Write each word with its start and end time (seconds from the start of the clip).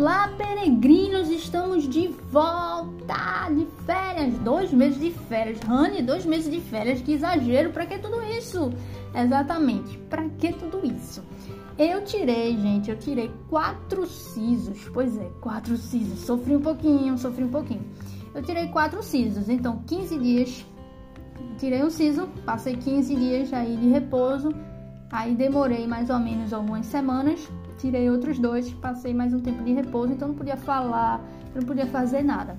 Olá, 0.00 0.28
peregrinos! 0.38 1.28
Estamos 1.28 1.88
de 1.88 2.06
volta 2.30 3.50
de 3.52 3.66
férias, 3.84 4.38
dois 4.44 4.72
meses 4.72 5.00
de 5.00 5.10
férias. 5.10 5.58
Rani, 5.58 6.02
dois 6.02 6.24
meses 6.24 6.48
de 6.48 6.60
férias, 6.60 7.02
que 7.02 7.14
exagero! 7.14 7.72
Para 7.72 7.84
que 7.84 7.98
tudo 7.98 8.22
isso? 8.22 8.72
Exatamente, 9.12 9.98
para 10.08 10.28
que 10.28 10.52
tudo 10.52 10.86
isso? 10.86 11.20
Eu 11.76 12.04
tirei, 12.04 12.56
gente, 12.56 12.92
eu 12.92 12.96
tirei 12.96 13.28
quatro 13.50 14.06
sisos. 14.06 14.88
Pois 14.94 15.18
é, 15.18 15.28
quatro 15.40 15.76
sisos. 15.76 16.20
Sofri 16.20 16.54
um 16.54 16.62
pouquinho, 16.62 17.18
sofri 17.18 17.42
um 17.42 17.50
pouquinho. 17.50 17.84
Eu 18.32 18.40
tirei 18.44 18.68
quatro 18.68 19.02
sisos, 19.02 19.48
então 19.48 19.82
15 19.84 20.16
dias. 20.16 20.66
Tirei 21.58 21.82
um 21.82 21.90
siso, 21.90 22.28
passei 22.46 22.76
15 22.76 23.16
dias 23.16 23.52
aí 23.52 23.76
de 23.76 23.88
repouso. 23.88 24.54
Aí 25.10 25.34
demorei 25.34 25.88
mais 25.88 26.08
ou 26.08 26.20
menos 26.20 26.52
algumas 26.52 26.86
semanas 26.86 27.50
tirei 27.78 28.10
outros 28.10 28.38
dois, 28.38 28.70
passei 28.74 29.14
mais 29.14 29.32
um 29.32 29.40
tempo 29.40 29.62
de 29.62 29.72
repouso, 29.72 30.12
então 30.12 30.28
não 30.28 30.34
podia 30.34 30.56
falar, 30.56 31.20
não 31.54 31.62
podia 31.62 31.86
fazer 31.86 32.22
nada. 32.22 32.58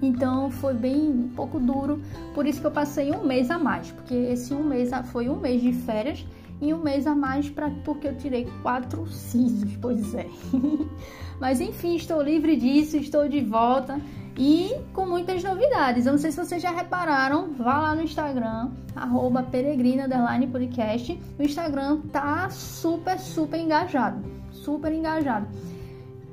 Então 0.00 0.50
foi 0.50 0.74
bem 0.74 1.10
um 1.10 1.28
pouco 1.28 1.58
duro, 1.58 2.00
por 2.34 2.46
isso 2.46 2.60
que 2.60 2.66
eu 2.66 2.70
passei 2.70 3.12
um 3.12 3.24
mês 3.24 3.50
a 3.50 3.58
mais, 3.58 3.90
porque 3.90 4.14
esse 4.14 4.54
um 4.54 4.64
mês 4.64 4.90
foi 5.06 5.28
um 5.28 5.36
mês 5.36 5.60
de 5.60 5.72
férias 5.72 6.24
e 6.60 6.72
um 6.72 6.78
mês 6.78 7.06
a 7.06 7.14
mais 7.14 7.50
pra, 7.50 7.70
porque 7.84 8.08
eu 8.08 8.16
tirei 8.16 8.46
quatro 8.62 9.06
sisos, 9.06 9.76
pois 9.76 10.14
é. 10.14 10.26
Mas 11.40 11.60
enfim, 11.60 11.96
estou 11.96 12.22
livre 12.22 12.56
disso, 12.56 12.96
estou 12.96 13.28
de 13.28 13.40
volta 13.40 14.00
e 14.36 14.74
com 14.92 15.06
muitas 15.06 15.42
novidades. 15.42 16.06
Eu 16.06 16.12
não 16.12 16.18
sei 16.18 16.30
se 16.30 16.36
vocês 16.36 16.62
já 16.62 16.70
repararam, 16.70 17.52
vá 17.52 17.78
lá 17.78 17.94
no 17.94 18.02
Instagram, 18.02 18.70
arroba 18.94 19.42
peregrina 19.42 20.08
podcast. 20.46 21.18
O 21.38 21.42
Instagram 21.42 22.00
tá 22.12 22.48
super, 22.50 23.18
super 23.18 23.58
engajado. 23.58 24.24
Super 24.50 24.92
engajado. 24.92 25.46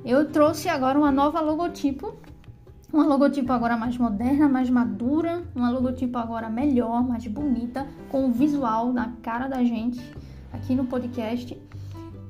Eu 0.04 0.30
trouxe 0.30 0.68
agora 0.68 0.98
uma 0.98 1.12
nova 1.12 1.40
logotipo. 1.40 2.14
Uma 2.92 3.06
logotipo 3.06 3.52
agora 3.52 3.76
mais 3.76 3.96
moderna, 3.96 4.48
mais 4.48 4.68
madura. 4.68 5.42
Uma 5.54 5.70
logotipo 5.70 6.18
agora 6.18 6.50
melhor, 6.50 7.06
mais 7.06 7.26
bonita, 7.26 7.86
com 8.10 8.26
o 8.26 8.32
visual 8.32 8.92
na 8.92 9.12
cara 9.22 9.48
da 9.48 9.62
gente 9.64 10.00
aqui 10.52 10.74
no 10.74 10.84
podcast. 10.84 11.56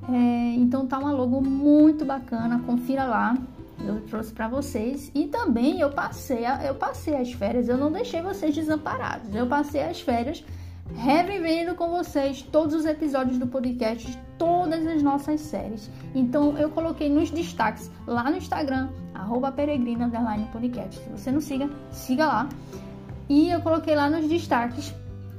É, 0.09 0.55
então 0.57 0.87
tá 0.87 0.99
uma 0.99 1.13
logo 1.13 1.41
muito 1.41 2.05
bacana, 2.05 2.61
confira 2.67 3.05
lá 3.05 3.37
eu 3.81 4.01
trouxe 4.03 4.33
para 4.33 4.49
vocês 4.49 5.11
e 5.15 5.27
também 5.27 5.81
eu 5.81 5.91
passei, 5.91 6.45
eu 6.67 6.75
passei 6.75 7.17
as 7.17 7.33
férias, 7.33 7.69
eu 7.69 7.77
não 7.77 7.91
deixei 7.91 8.23
vocês 8.23 8.55
desamparados. 8.55 9.35
Eu 9.35 9.47
passei 9.47 9.83
as 9.83 10.01
férias 10.01 10.45
revivendo 10.95 11.75
com 11.75 11.89
vocês 11.89 12.43
todos 12.43 12.75
os 12.75 12.85
episódios 12.85 13.39
do 13.39 13.47
podcast, 13.47 14.19
todas 14.39 14.87
as 14.87 15.03
nossas 15.03 15.41
séries. 15.41 15.91
Então 16.15 16.57
eu 16.59 16.71
coloquei 16.71 17.09
nos 17.09 17.31
destaques 17.31 17.91
lá 18.07 18.31
no 18.31 18.37
Instagram, 18.37 18.91
peregrina 19.53 20.09
podcast. 20.53 21.01
Se 21.01 21.09
você 21.11 21.31
não 21.31 21.41
siga, 21.41 21.71
siga 21.91 22.27
lá. 22.27 22.49
E 23.29 23.51
eu 23.51 23.61
coloquei 23.61 23.95
lá 23.95 24.11
nos 24.11 24.29
destaques 24.29 24.95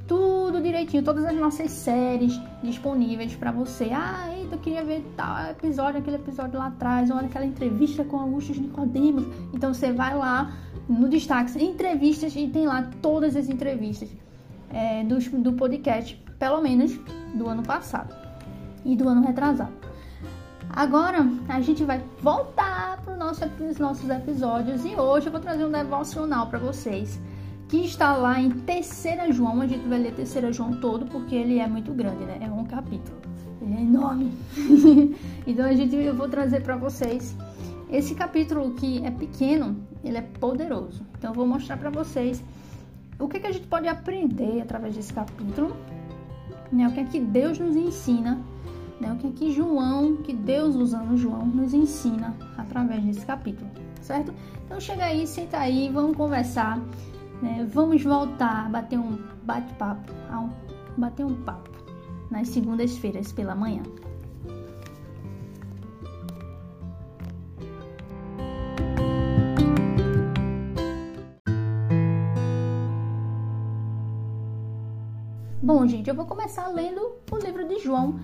tudo 0.08 0.62
direitinho, 0.62 1.04
todas 1.04 1.23
as 1.26 1.36
nossas 1.36 1.72
séries 1.72 2.40
disponíveis 2.62 3.36
para 3.36 3.52
você. 3.52 3.90
Ah, 3.92 4.30
eu 4.52 4.58
queria 4.59 4.84
ver 4.84 5.04
tal 5.16 5.50
episódio, 5.50 6.00
aquele 6.00 6.18
episódio 6.18 6.59
lá 6.59 6.68
atrás, 6.68 7.09
ou 7.09 7.18
aquela 7.18 7.46
entrevista 7.46 8.04
com 8.04 8.20
Augusto 8.20 8.54
Nicodemos. 8.54 9.26
Então 9.54 9.74
você 9.74 9.92
vai 9.92 10.16
lá 10.16 10.52
no 10.88 11.09
destaque, 11.09 11.64
entrevistas, 11.64 12.36
e 12.36 12.48
tem 12.48 12.68
lá 12.68 12.90
todas 13.02 13.36
as 13.36 13.50
entrevistas 13.50 14.09
é, 14.70 15.04
do, 15.04 15.18
do 15.40 15.54
podcast, 15.54 16.22
pelo 16.38 16.62
menos 16.62 17.00
do 17.34 17.48
ano 17.48 17.64
passado 17.64 18.14
e 18.84 18.96
do 18.96 19.08
ano 19.08 19.22
retrasado. 19.22 19.74
Agora 20.70 21.26
a 21.48 21.62
gente 21.62 21.84
vai 21.84 22.04
voltar 22.20 23.00
para 23.04 23.16
nosso, 23.16 23.44
os 23.70 23.78
nossos 23.78 24.09
episódios 24.09 24.84
e 24.84 24.96
hoje 24.96 25.28
eu 25.28 25.31
vou 25.31 25.40
trazer 25.40 25.66
um 25.66 25.72
devocional 25.72 26.47
para 26.47 26.58
vocês 26.58 27.20
que 27.73 27.85
está 27.85 28.16
lá 28.16 28.39
em 28.39 28.51
Terceira 28.51 29.31
João. 29.31 29.59
A 29.59 29.66
gente 29.66 29.88
vai 29.88 29.97
ler 29.97 30.13
Terceira 30.13 30.53
João 30.53 30.79
todo 30.79 31.07
porque 31.07 31.34
ele 31.34 31.57
é 31.57 31.67
muito 31.67 31.91
grande, 31.91 32.23
né? 32.23 32.38
É 32.39 32.45
um 32.45 32.63
capítulo. 32.66 33.17
Ele 33.59 33.73
é 33.73 33.81
enorme. 33.81 34.31
então 35.47 35.66
a 35.66 35.73
gente 35.73 35.95
eu 35.95 36.16
vou 36.16 36.29
trazer 36.29 36.61
para 36.61 36.75
vocês 36.75 37.35
esse 37.89 38.13
capítulo 38.13 38.75
que 38.75 39.03
é 39.03 39.09
pequeno, 39.09 39.75
ele 40.03 40.19
é 40.19 40.22
poderoso. 40.22 41.03
Então 41.17 41.31
eu 41.31 41.34
vou 41.34 41.47
mostrar 41.47 41.78
para 41.78 41.89
vocês 41.89 42.44
o 43.17 43.28
que, 43.28 43.39
que 43.39 43.47
a 43.47 43.51
gente 43.51 43.66
pode 43.66 43.88
aprender 43.88 44.61
através 44.61 44.95
desse 44.95 45.11
capítulo, 45.11 45.75
né? 46.72 46.88
O 46.88 46.91
que 46.91 47.00
é 47.00 47.05
que 47.05 47.19
Deus 47.19 47.57
nos 47.57 47.75
ensina, 47.75 48.40
né? 49.01 49.11
O 49.13 49.16
que 49.16 49.25
é 49.25 49.31
que 49.31 49.51
João, 49.51 50.17
que 50.17 50.31
Deus 50.31 50.75
usando 50.75 51.17
João, 51.17 51.47
nos 51.47 51.73
ensina 51.73 52.35
através 52.55 53.03
desse 53.03 53.25
capítulo, 53.25 53.72
certo? 54.00 54.31
Então 54.63 54.79
chega 54.79 55.05
aí, 55.05 55.25
senta 55.25 55.57
aí, 55.57 55.90
vamos 55.90 56.16
conversar 56.16 56.79
né? 57.44 57.68
Vamos 57.70 58.02
voltar 58.02 58.66
a 58.66 58.70
bater 58.70 58.98
um 58.98 59.18
bate-papo, 59.44 60.14
bater 60.98 61.26
um 61.26 61.36
papo 61.44 61.70
nas 62.31 62.48
segundas-feiras 62.48 63.34
pela 63.34 63.54
manhã. 63.54 63.84
Bom, 75.62 75.86
gente, 75.88 76.09
eu 76.09 76.16
vou 76.16 76.26
começar 76.26 76.68
lendo 76.70 77.00
o 77.30 77.38
livro 77.38 77.68
de 77.68 77.80
João. 77.80 78.20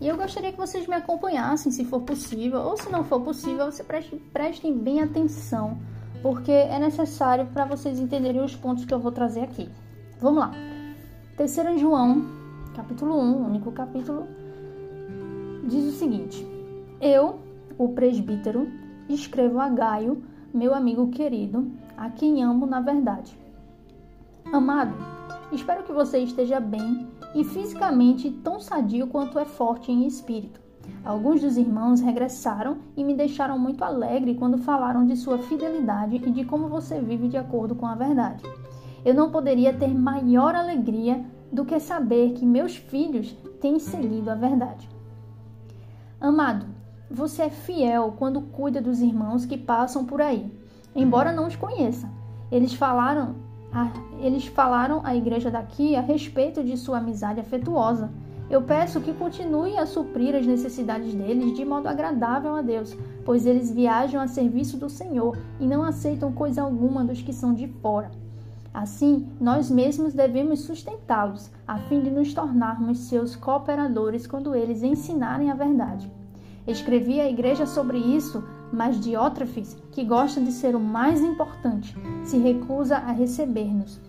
E 0.00 0.08
eu 0.08 0.16
gostaria 0.16 0.50
que 0.50 0.56
vocês 0.56 0.86
me 0.86 0.94
acompanhassem, 0.94 1.70
se 1.70 1.84
for 1.84 2.00
possível, 2.00 2.60
ou 2.60 2.76
se 2.76 2.90
não 2.90 3.04
for 3.04 3.20
possível, 3.20 3.70
vocês 3.70 3.86
prestem 4.32 4.78
bem 4.78 5.02
atenção 5.02 5.78
porque 6.22 6.52
é 6.52 6.78
necessário 6.78 7.46
para 7.46 7.64
vocês 7.64 7.98
entenderem 7.98 8.42
os 8.42 8.54
pontos 8.54 8.84
que 8.84 8.92
eu 8.92 9.00
vou 9.00 9.12
trazer 9.12 9.40
aqui. 9.40 9.68
Vamos 10.20 10.40
lá. 10.40 10.52
Terceiro 11.36 11.78
João, 11.78 12.26
capítulo 12.74 13.18
1, 13.18 13.46
único 13.46 13.72
capítulo, 13.72 14.26
diz 15.64 15.84
o 15.84 15.96
seguinte: 15.96 16.46
Eu, 17.00 17.40
o 17.78 17.88
presbítero, 17.88 18.68
escrevo 19.08 19.58
a 19.58 19.68
Gaio, 19.68 20.22
meu 20.52 20.74
amigo 20.74 21.08
querido, 21.08 21.70
a 21.96 22.10
quem 22.10 22.42
amo 22.42 22.66
na 22.66 22.80
verdade. 22.80 23.38
Amado, 24.52 24.94
espero 25.52 25.84
que 25.84 25.92
você 25.92 26.18
esteja 26.18 26.60
bem 26.60 27.08
e 27.34 27.44
fisicamente 27.44 28.30
tão 28.30 28.60
sadio 28.60 29.06
quanto 29.06 29.38
é 29.38 29.44
forte 29.44 29.90
em 29.90 30.06
espírito. 30.06 30.59
Alguns 31.04 31.40
dos 31.40 31.56
irmãos 31.56 32.00
regressaram 32.00 32.78
e 32.96 33.02
me 33.02 33.14
deixaram 33.14 33.58
muito 33.58 33.82
alegre 33.82 34.34
quando 34.34 34.58
falaram 34.58 35.06
de 35.06 35.16
sua 35.16 35.38
fidelidade 35.38 36.16
e 36.16 36.30
de 36.30 36.44
como 36.44 36.68
você 36.68 37.00
vive 37.00 37.28
de 37.28 37.36
acordo 37.36 37.74
com 37.74 37.86
a 37.86 37.94
verdade. 37.94 38.44
Eu 39.04 39.14
não 39.14 39.30
poderia 39.30 39.72
ter 39.72 39.94
maior 39.94 40.54
alegria 40.54 41.24
do 41.50 41.64
que 41.64 41.80
saber 41.80 42.32
que 42.34 42.44
meus 42.44 42.76
filhos 42.76 43.32
têm 43.60 43.78
seguido 43.78 44.30
a 44.30 44.34
verdade. 44.34 44.88
Amado, 46.20 46.66
você 47.10 47.44
é 47.44 47.50
fiel 47.50 48.14
quando 48.18 48.42
cuida 48.42 48.80
dos 48.80 49.00
irmãos 49.00 49.46
que 49.46 49.56
passam 49.56 50.04
por 50.04 50.20
aí, 50.20 50.52
embora 50.94 51.32
não 51.32 51.46
os 51.46 51.56
conheça. 51.56 52.08
Eles 52.52 52.74
falaram, 52.74 53.36
a, 53.72 53.90
eles 54.20 54.46
falaram 54.46 55.00
à 55.02 55.16
igreja 55.16 55.50
daqui 55.50 55.96
a 55.96 56.00
respeito 56.00 56.62
de 56.62 56.76
sua 56.76 56.98
amizade 56.98 57.40
afetuosa 57.40 58.12
eu 58.50 58.60
peço 58.60 59.00
que 59.00 59.14
continue 59.14 59.78
a 59.78 59.86
suprir 59.86 60.34
as 60.34 60.44
necessidades 60.44 61.14
deles 61.14 61.56
de 61.56 61.64
modo 61.64 61.88
agradável 61.88 62.56
a 62.56 62.62
Deus, 62.62 62.96
pois 63.24 63.46
eles 63.46 63.70
viajam 63.70 64.20
a 64.20 64.26
serviço 64.26 64.76
do 64.76 64.90
Senhor 64.90 65.38
e 65.60 65.66
não 65.68 65.84
aceitam 65.84 66.32
coisa 66.32 66.60
alguma 66.60 67.04
dos 67.04 67.22
que 67.22 67.32
são 67.32 67.54
de 67.54 67.68
fora. 67.68 68.10
Assim, 68.74 69.28
nós 69.40 69.70
mesmos 69.70 70.14
devemos 70.14 70.62
sustentá-los, 70.62 71.48
a 71.66 71.78
fim 71.78 72.00
de 72.00 72.10
nos 72.10 72.34
tornarmos 72.34 72.98
seus 72.98 73.36
cooperadores 73.36 74.26
quando 74.26 74.52
eles 74.52 74.82
ensinarem 74.82 75.48
a 75.48 75.54
verdade. 75.54 76.10
Escrevi 76.66 77.20
à 77.20 77.30
igreja 77.30 77.66
sobre 77.66 77.98
isso, 77.98 78.42
mas 78.72 78.98
Diótrefes, 78.98 79.76
que 79.92 80.04
gosta 80.04 80.40
de 80.40 80.50
ser 80.50 80.74
o 80.74 80.80
mais 80.80 81.20
importante, 81.20 81.96
se 82.24 82.36
recusa 82.36 82.96
a 82.96 83.12
receber-nos. 83.12 84.00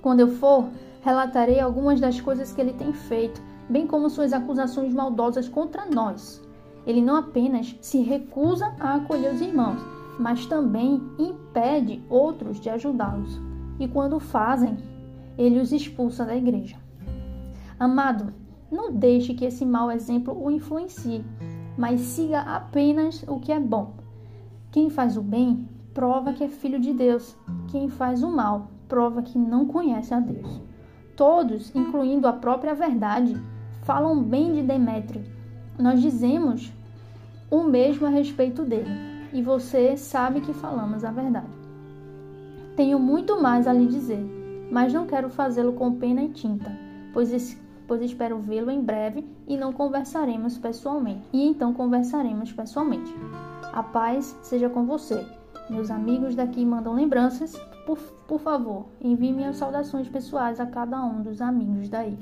Quando 0.00 0.20
eu 0.20 0.28
for, 0.28 0.66
relatarei 1.02 1.60
algumas 1.60 2.00
das 2.00 2.20
coisas 2.20 2.52
que 2.52 2.60
ele 2.60 2.72
tem 2.72 2.92
feito 2.92 3.49
bem 3.70 3.86
como 3.86 4.10
suas 4.10 4.32
acusações 4.32 4.92
maldosas 4.92 5.48
contra 5.48 5.86
nós. 5.86 6.42
Ele 6.86 7.00
não 7.00 7.16
apenas 7.16 7.76
se 7.80 8.02
recusa 8.02 8.74
a 8.80 8.96
acolher 8.96 9.32
os 9.32 9.40
irmãos, 9.40 9.80
mas 10.18 10.44
também 10.46 11.00
impede 11.18 12.02
outros 12.08 12.60
de 12.60 12.68
ajudá-los. 12.68 13.40
E 13.78 13.86
quando 13.86 14.18
fazem, 14.18 14.76
ele 15.38 15.60
os 15.60 15.72
expulsa 15.72 16.24
da 16.24 16.36
igreja. 16.36 16.76
Amado, 17.78 18.32
não 18.70 18.92
deixe 18.92 19.34
que 19.34 19.44
esse 19.44 19.64
mau 19.64 19.90
exemplo 19.90 20.36
o 20.38 20.50
influencie, 20.50 21.24
mas 21.78 22.00
siga 22.00 22.40
apenas 22.40 23.24
o 23.26 23.38
que 23.38 23.52
é 23.52 23.60
bom. 23.60 23.94
Quem 24.70 24.90
faz 24.90 25.16
o 25.16 25.22
bem 25.22 25.66
prova 25.94 26.32
que 26.32 26.44
é 26.44 26.48
filho 26.48 26.78
de 26.78 26.92
Deus. 26.92 27.36
Quem 27.68 27.88
faz 27.88 28.22
o 28.22 28.30
mal 28.30 28.68
prova 28.88 29.22
que 29.22 29.38
não 29.38 29.66
conhece 29.66 30.12
a 30.12 30.20
Deus. 30.20 30.60
Todos, 31.16 31.74
incluindo 31.74 32.26
a 32.26 32.32
própria 32.32 32.74
verdade, 32.74 33.40
falam 33.82 34.22
bem 34.22 34.52
de 34.52 34.62
Demétrio. 34.62 35.22
Nós 35.78 36.00
dizemos 36.00 36.72
o 37.50 37.62
mesmo 37.64 38.06
a 38.06 38.10
respeito 38.10 38.64
dele, 38.64 38.90
e 39.32 39.42
você 39.42 39.96
sabe 39.96 40.40
que 40.40 40.52
falamos 40.52 41.04
a 41.04 41.10
verdade. 41.10 41.60
Tenho 42.76 42.98
muito 42.98 43.40
mais 43.40 43.66
a 43.66 43.72
lhe 43.72 43.86
dizer, 43.86 44.24
mas 44.70 44.92
não 44.92 45.06
quero 45.06 45.28
fazê-lo 45.28 45.72
com 45.72 45.94
pena 45.94 46.22
e 46.22 46.28
tinta, 46.28 46.70
pois, 47.12 47.58
pois 47.88 48.02
espero 48.02 48.38
vê-lo 48.38 48.70
em 48.70 48.80
breve 48.80 49.26
e 49.46 49.56
não 49.56 49.72
conversaremos 49.72 50.56
pessoalmente. 50.58 51.28
E 51.32 51.46
então 51.46 51.74
conversaremos 51.74 52.52
pessoalmente. 52.52 53.12
A 53.72 53.82
paz 53.82 54.36
seja 54.42 54.68
com 54.68 54.84
você. 54.84 55.26
Meus 55.68 55.90
amigos 55.90 56.34
daqui 56.34 56.64
mandam 56.64 56.94
lembranças. 56.94 57.56
Por, 57.86 57.98
por 58.26 58.40
favor, 58.40 58.86
envie 59.00 59.32
minhas 59.32 59.56
saudações 59.56 60.08
pessoais 60.08 60.60
a 60.60 60.66
cada 60.66 61.02
um 61.02 61.22
dos 61.22 61.40
amigos 61.40 61.88
daí. 61.88 62.16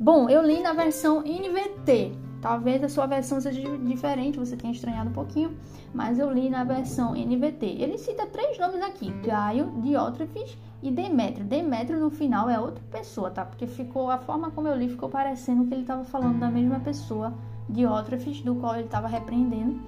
Bom, 0.00 0.28
eu 0.28 0.42
li 0.42 0.60
na 0.60 0.72
versão 0.72 1.20
NVT. 1.20 2.12
Talvez 2.40 2.84
a 2.84 2.88
sua 2.88 3.06
versão 3.06 3.40
seja 3.40 3.60
diferente, 3.78 4.38
você 4.38 4.56
tenha 4.56 4.72
estranhado 4.72 5.10
um 5.10 5.12
pouquinho, 5.12 5.56
mas 5.92 6.20
eu 6.20 6.30
li 6.30 6.48
na 6.48 6.62
versão 6.62 7.14
NVT. 7.14 7.66
Ele 7.66 7.98
cita 7.98 8.26
três 8.26 8.56
nomes 8.58 8.80
aqui: 8.80 9.10
Gaio, 9.24 9.72
Diótrefes 9.82 10.56
e 10.80 10.90
Demétrio. 10.90 11.44
Demétrio 11.44 11.98
no 11.98 12.10
final 12.10 12.48
é 12.48 12.60
outra 12.60 12.82
pessoa, 12.92 13.28
tá? 13.28 13.44
Porque 13.44 13.66
ficou 13.66 14.08
a 14.08 14.18
forma 14.18 14.52
como 14.52 14.68
eu 14.68 14.76
li 14.76 14.88
ficou 14.88 15.08
parecendo 15.08 15.66
que 15.66 15.74
ele 15.74 15.80
estava 15.80 16.04
falando 16.04 16.38
da 16.38 16.48
mesma 16.48 16.78
pessoa, 16.78 17.34
Diótrefes, 17.68 18.40
do 18.40 18.54
qual 18.54 18.76
ele 18.76 18.84
estava 18.84 19.08
repreendendo 19.08 19.80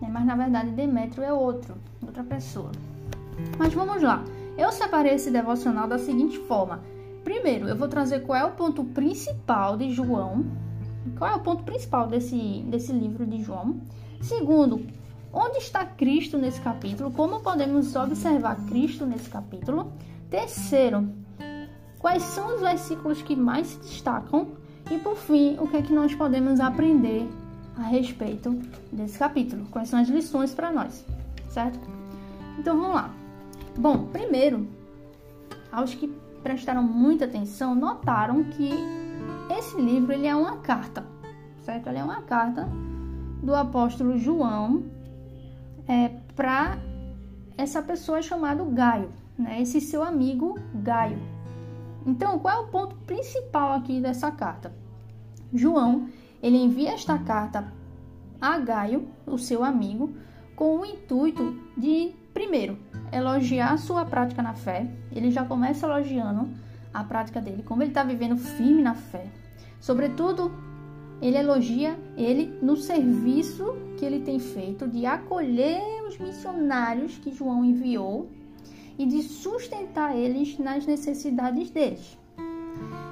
né? 0.00 0.08
mas 0.12 0.24
na 0.24 0.34
verdade 0.34 0.70
Demétrio 0.70 1.24
é 1.24 1.32
outro, 1.32 1.74
outra 2.04 2.24
pessoa. 2.24 2.70
Mas 3.58 3.72
vamos 3.74 4.02
lá. 4.02 4.22
Eu 4.56 4.72
separei 4.72 5.14
esse 5.14 5.30
devocional 5.30 5.86
da 5.86 5.98
seguinte 5.98 6.38
forma. 6.38 6.80
Primeiro, 7.26 7.68
eu 7.68 7.74
vou 7.74 7.88
trazer 7.88 8.20
qual 8.20 8.38
é 8.38 8.44
o 8.44 8.52
ponto 8.52 8.84
principal 8.84 9.76
de 9.76 9.90
João. 9.90 10.46
Qual 11.18 11.28
é 11.28 11.34
o 11.34 11.40
ponto 11.40 11.64
principal 11.64 12.06
desse, 12.06 12.64
desse 12.68 12.92
livro 12.92 13.26
de 13.26 13.42
João? 13.42 13.80
Segundo, 14.20 14.86
onde 15.32 15.58
está 15.58 15.84
Cristo 15.84 16.38
nesse 16.38 16.60
capítulo? 16.60 17.10
Como 17.10 17.40
podemos 17.40 17.96
observar 17.96 18.64
Cristo 18.68 19.04
nesse 19.04 19.28
capítulo? 19.28 19.90
Terceiro, 20.30 21.08
quais 21.98 22.22
são 22.22 22.54
os 22.54 22.60
versículos 22.60 23.20
que 23.22 23.34
mais 23.34 23.66
se 23.66 23.78
destacam? 23.80 24.52
E 24.88 24.96
por 24.96 25.16
fim, 25.16 25.56
o 25.58 25.66
que 25.66 25.78
é 25.78 25.82
que 25.82 25.92
nós 25.92 26.14
podemos 26.14 26.60
aprender 26.60 27.28
a 27.76 27.82
respeito 27.82 28.52
desse 28.92 29.18
capítulo. 29.18 29.66
Quais 29.72 29.88
são 29.88 29.98
as 29.98 30.08
lições 30.08 30.54
para 30.54 30.70
nós, 30.70 31.04
certo? 31.48 31.80
Então 32.56 32.80
vamos 32.80 32.94
lá. 32.94 33.12
Bom, 33.76 34.06
primeiro, 34.12 34.68
aos 35.72 35.92
que 35.92 36.06
prestaram 36.46 36.80
muita 36.84 37.24
atenção, 37.24 37.74
notaram 37.74 38.44
que 38.44 38.70
esse 39.58 39.76
livro 39.80 40.12
ele 40.12 40.28
é 40.28 40.36
uma 40.36 40.58
carta, 40.58 41.04
certo? 41.62 41.88
Ele 41.88 41.98
é 41.98 42.04
uma 42.04 42.22
carta 42.22 42.68
do 43.42 43.52
apóstolo 43.52 44.16
João 44.16 44.84
é, 45.88 46.08
para 46.36 46.78
essa 47.58 47.82
pessoa 47.82 48.22
chamada 48.22 48.64
Gaio, 48.64 49.10
né? 49.36 49.60
Esse 49.60 49.80
seu 49.80 50.04
amigo 50.04 50.56
Gaio. 50.72 51.18
Então, 52.06 52.38
qual 52.38 52.62
é 52.62 52.64
o 52.64 52.68
ponto 52.68 52.94
principal 52.98 53.72
aqui 53.72 54.00
dessa 54.00 54.30
carta? 54.30 54.72
João 55.52 56.06
ele 56.40 56.58
envia 56.58 56.92
esta 56.92 57.18
carta 57.18 57.72
a 58.40 58.56
Gaio, 58.56 59.08
o 59.26 59.36
seu 59.36 59.64
amigo, 59.64 60.14
com 60.54 60.78
o 60.78 60.86
intuito 60.86 61.58
de, 61.76 62.14
primeiro, 62.32 62.78
elogiar 63.12 63.76
sua 63.78 64.04
prática 64.04 64.42
na 64.42 64.54
fé. 64.54 64.86
Ele 65.12 65.30
já 65.30 65.44
começa 65.44 65.86
elogiando 65.86 66.48
a 66.92 67.04
prática 67.04 67.40
dele, 67.40 67.62
como 67.62 67.82
ele 67.82 67.90
está 67.90 68.02
vivendo 68.02 68.36
firme 68.36 68.82
na 68.82 68.94
fé. 68.94 69.26
Sobretudo, 69.80 70.50
ele 71.20 71.36
elogia 71.36 71.98
ele 72.16 72.58
no 72.62 72.76
serviço 72.76 73.74
que 73.96 74.04
ele 74.04 74.20
tem 74.20 74.38
feito 74.38 74.86
de 74.86 75.06
acolher 75.06 75.82
os 76.06 76.18
missionários 76.18 77.18
que 77.18 77.32
João 77.32 77.64
enviou 77.64 78.28
e 78.98 79.06
de 79.06 79.22
sustentar 79.22 80.16
eles 80.16 80.58
nas 80.58 80.86
necessidades 80.86 81.70
deles. 81.70 82.18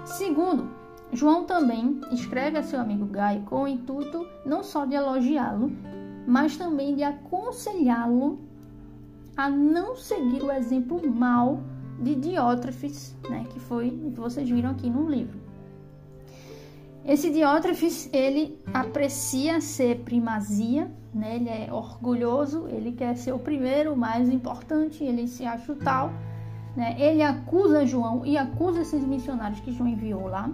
Segundo, 0.04 0.68
João 1.12 1.44
também 1.44 2.00
escreve 2.10 2.58
a 2.58 2.62
seu 2.62 2.80
amigo 2.80 3.06
Gaio 3.06 3.42
com 3.42 3.62
o 3.62 3.68
intuito 3.68 4.26
não 4.44 4.62
só 4.62 4.84
de 4.84 4.94
elogiá-lo, 4.94 5.70
mas 6.26 6.56
também 6.56 6.94
de 6.94 7.02
aconselhá-lo 7.02 8.38
a 9.36 9.48
não 9.48 9.96
seguir 9.96 10.42
o 10.42 10.52
exemplo 10.52 11.00
mau 11.08 11.62
de 12.00 12.14
Diótrefes, 12.14 13.16
né, 13.28 13.44
que 13.50 13.60
foi 13.60 13.90
que 13.90 14.20
vocês 14.20 14.48
viram 14.48 14.70
aqui 14.70 14.88
no 14.90 15.08
livro. 15.08 15.38
Esse 17.04 17.30
Diótrefes, 17.30 18.08
ele 18.12 18.58
aprecia 18.72 19.60
ser 19.60 20.00
primazia, 20.00 20.90
né, 21.12 21.36
ele 21.36 21.48
é 21.48 21.68
orgulhoso, 21.70 22.66
ele 22.68 22.92
quer 22.92 23.14
ser 23.16 23.32
o 23.32 23.38
primeiro, 23.38 23.92
o 23.92 23.96
mais 23.96 24.28
importante, 24.28 25.04
ele 25.04 25.28
se 25.28 25.44
acha 25.44 25.72
o 25.72 25.76
tal. 25.76 26.10
Né, 26.74 26.96
ele 26.98 27.22
acusa 27.22 27.86
João 27.86 28.24
e 28.26 28.36
acusa 28.36 28.80
esses 28.80 29.04
missionários 29.04 29.60
que 29.60 29.70
João 29.70 29.88
enviou 29.88 30.26
lá. 30.26 30.50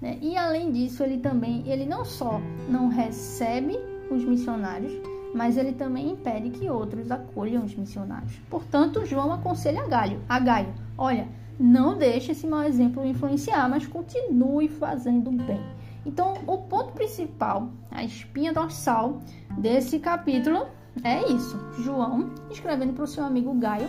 Né? 0.00 0.18
E 0.20 0.36
além 0.36 0.72
disso, 0.72 1.02
ele 1.02 1.18
também, 1.18 1.62
ele 1.66 1.86
não 1.86 2.04
só 2.04 2.40
não 2.68 2.88
recebe 2.88 3.78
os 4.10 4.24
missionários, 4.24 4.92
mas 5.36 5.58
ele 5.58 5.72
também 5.72 6.12
impede 6.12 6.48
que 6.48 6.70
outros 6.70 7.10
acolham 7.10 7.62
os 7.62 7.74
missionários. 7.76 8.40
Portanto, 8.48 9.04
João 9.04 9.30
aconselha 9.32 9.82
a 9.82 9.86
Gaio, 9.86 10.20
a 10.26 10.38
Gaio, 10.38 10.74
olha, 10.96 11.28
não 11.60 11.96
deixe 11.96 12.32
esse 12.32 12.46
mau 12.46 12.62
exemplo 12.62 13.04
influenciar, 13.04 13.68
mas 13.68 13.86
continue 13.86 14.66
fazendo 14.66 15.30
bem. 15.30 15.60
Então, 16.06 16.34
o 16.46 16.58
ponto 16.58 16.92
principal, 16.92 17.68
a 17.90 18.02
espinha 18.02 18.52
dorsal 18.52 19.20
desse 19.58 19.98
capítulo 19.98 20.66
é 21.04 21.30
isso. 21.30 21.58
João 21.80 22.30
escrevendo 22.50 22.94
para 22.94 23.04
o 23.04 23.06
seu 23.06 23.24
amigo 23.24 23.52
Gaio 23.54 23.88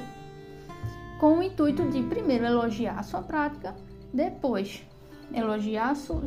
com 1.20 1.40
o 1.40 1.44
intuito 1.44 1.88
de 1.90 2.04
primeiro 2.04 2.46
elogiar 2.46 3.00
a 3.00 3.04
sua 3.04 3.22
prática, 3.22 3.74
depois 4.14 4.86
elogiar 5.34 5.92
a 5.92 5.96
sua, 5.96 6.24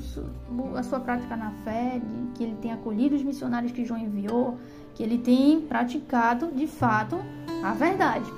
a 0.77 0.83
sua 0.83 1.01
prática 1.01 1.37
na 1.37 1.51
fé, 1.65 2.01
que 2.35 2.45
ele 2.45 2.57
tem 2.57 2.73
acolhido 2.73 3.17
os 3.17 3.23
missionários 3.23 3.73
que 3.73 3.85
João 3.85 4.01
enviou, 4.01 4.59
que 4.95 5.03
ele 5.03 5.19
tem 5.19 5.61
praticado 5.61 6.53
de 6.53 6.67
fato 6.67 7.17
a 7.63 7.73
verdade, 7.73 8.31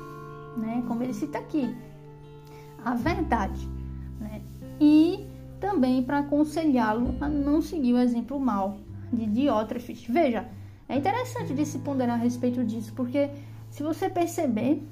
né? 0.56 0.82
Como 0.86 1.02
ele 1.02 1.14
cita 1.14 1.38
aqui, 1.38 1.74
a 2.84 2.94
verdade, 2.94 3.68
né? 4.20 4.42
E 4.80 5.26
também 5.60 6.02
para 6.02 6.18
aconselhá-lo 6.18 7.14
a 7.20 7.28
não 7.28 7.62
seguir 7.62 7.94
o 7.94 7.98
exemplo 7.98 8.38
mal 8.40 8.78
de 9.12 9.26
Diótrefes. 9.26 10.04
Veja, 10.08 10.48
é 10.88 10.96
interessante 10.96 11.54
de 11.54 11.64
se 11.64 11.78
ponderar 11.78 12.18
a 12.18 12.22
respeito 12.22 12.64
disso, 12.64 12.92
porque 12.94 13.30
se 13.70 13.82
você 13.82 14.10
perceber, 14.10 14.82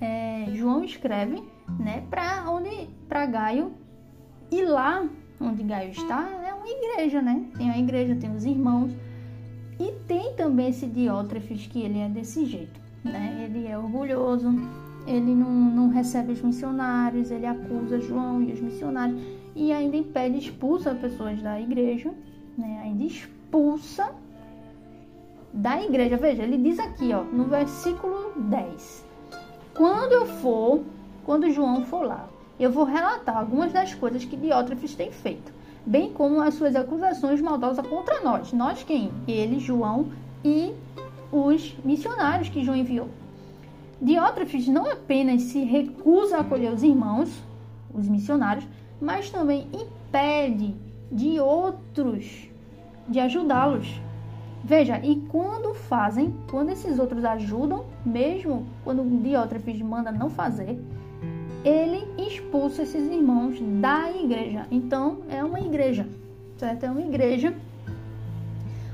é, 0.00 0.46
João 0.54 0.82
escreve, 0.82 1.42
né, 1.78 2.04
para 2.10 2.50
onde 2.50 2.88
para 3.08 3.26
Gaio 3.26 3.72
e 4.50 4.62
lá 4.62 5.06
onde 5.40 5.62
Gaio 5.62 5.90
está 5.90 6.28
é 6.44 6.52
uma 6.52 6.68
igreja, 6.68 7.20
né? 7.20 7.46
Tem 7.56 7.70
a 7.70 7.78
igreja, 7.78 8.16
tem 8.16 8.34
os 8.34 8.44
irmãos. 8.44 8.92
E 9.78 9.92
tem 10.06 10.34
também 10.34 10.68
esse 10.68 10.86
Diótrefes 10.86 11.66
que 11.66 11.80
ele 11.80 11.98
é 11.98 12.08
desse 12.08 12.44
jeito, 12.44 12.80
né? 13.02 13.48
Ele 13.48 13.66
é 13.66 13.76
orgulhoso, 13.76 14.48
ele 15.06 15.34
não, 15.34 15.50
não 15.50 15.88
recebe 15.88 16.32
os 16.32 16.42
missionários, 16.42 17.30
ele 17.30 17.46
acusa 17.46 18.00
João 18.00 18.42
e 18.42 18.52
os 18.52 18.60
missionários 18.60 19.20
e 19.54 19.72
ainda 19.72 19.96
impede, 19.96 20.38
expulsa 20.38 20.94
pessoas 20.94 21.40
da 21.40 21.60
igreja, 21.60 22.12
né? 22.56 22.82
Ainda 22.84 23.04
expulsa 23.04 24.10
da 25.52 25.80
igreja. 25.82 26.16
Veja, 26.16 26.42
ele 26.42 26.58
diz 26.58 26.78
aqui, 26.78 27.12
ó, 27.12 27.22
no 27.22 27.44
versículo 27.44 28.32
10. 28.36 29.04
Quando 29.74 30.12
eu 30.12 30.26
for, 30.26 30.82
quando 31.24 31.50
João 31.50 31.84
for 31.84 32.04
lá, 32.04 32.28
eu 32.58 32.70
vou 32.70 32.84
relatar 32.84 33.36
algumas 33.36 33.72
das 33.72 33.94
coisas 33.94 34.24
que 34.24 34.36
Diótrefes 34.36 34.94
tem 34.94 35.10
feito, 35.10 35.52
bem 35.86 36.12
como 36.12 36.40
as 36.40 36.54
suas 36.54 36.74
acusações 36.74 37.40
maldosas 37.40 37.86
contra 37.86 38.20
nós. 38.22 38.52
Nós 38.52 38.82
quem? 38.82 39.10
Ele, 39.26 39.58
João 39.58 40.08
e 40.44 40.72
os 41.30 41.76
missionários 41.84 42.48
que 42.48 42.64
João 42.64 42.76
enviou. 42.76 43.08
Diótrefes 44.00 44.68
não 44.68 44.90
apenas 44.90 45.42
se 45.42 45.62
recusa 45.64 46.36
a 46.36 46.40
acolher 46.40 46.72
os 46.72 46.82
irmãos, 46.82 47.30
os 47.92 48.08
missionários, 48.08 48.66
mas 49.00 49.30
também 49.30 49.68
impede 49.72 50.74
de 51.10 51.38
outros 51.40 52.48
de 53.08 53.20
ajudá-los. 53.20 54.00
Veja, 54.62 54.98
e 55.00 55.16
quando 55.28 55.74
fazem, 55.74 56.34
quando 56.50 56.70
esses 56.70 56.98
outros 56.98 57.24
ajudam, 57.24 57.84
mesmo 58.04 58.66
quando 58.82 59.22
Diótrefes 59.22 59.80
manda 59.82 60.10
não 60.10 60.30
fazer, 60.30 60.80
ele 61.64 62.06
expulsa 62.18 62.82
esses 62.82 63.10
irmãos 63.10 63.58
da 63.80 64.10
igreja. 64.10 64.66
Então, 64.70 65.18
é 65.28 65.42
uma 65.42 65.60
igreja, 65.60 66.06
certo? 66.58 66.84
É 66.84 66.90
uma 66.90 67.00
igreja 67.00 67.54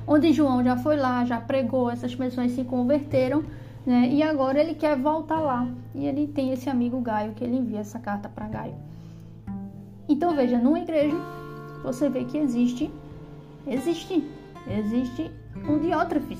onde 0.07 0.33
João 0.33 0.63
já 0.63 0.77
foi 0.77 0.97
lá, 0.97 1.25
já 1.25 1.41
pregou, 1.41 1.91
essas 1.91 2.15
pessoas 2.15 2.53
se 2.53 2.65
converteram, 2.65 3.45
né? 3.85 4.09
E 4.11 4.23
agora 4.23 4.61
ele 4.61 4.75
quer 4.75 4.97
voltar 4.97 5.41
lá. 5.41 5.69
E 5.95 6.07
ele 6.07 6.27
tem 6.27 6.53
esse 6.53 6.71
amigo 6.71 7.01
Gaio 7.01 7.33
que 7.33 7.45
ele 7.45 7.57
envia 7.57 7.81
essa 7.81 7.99
carta 7.99 8.29
para 8.29 8.49
Gaio. 8.49 8.75
Então, 10.09 10.35
veja, 10.35 10.59
numa 10.59 10.81
igreja, 10.81 11.17
você 11.83 12.09
vê 12.09 12.25
que 12.25 12.39
existe 12.39 12.91
existe 13.67 14.25
existe 14.67 15.31
um 15.69 15.79
diótrefes, 15.79 16.39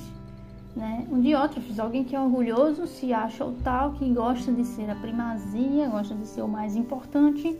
né? 0.75 1.05
Um 1.11 1.19
diótrefes, 1.19 1.79
alguém 1.79 2.03
que 2.03 2.15
é 2.15 2.19
orgulhoso, 2.19 2.87
se 2.87 3.13
acha 3.13 3.45
o 3.45 3.53
tal, 3.63 3.93
que 3.93 4.09
gosta 4.13 4.51
de 4.51 4.63
ser 4.63 4.89
a 4.89 4.95
primazia, 4.95 5.89
gosta 5.89 6.15
de 6.15 6.25
ser 6.25 6.41
o 6.41 6.47
mais 6.47 6.75
importante, 6.75 7.59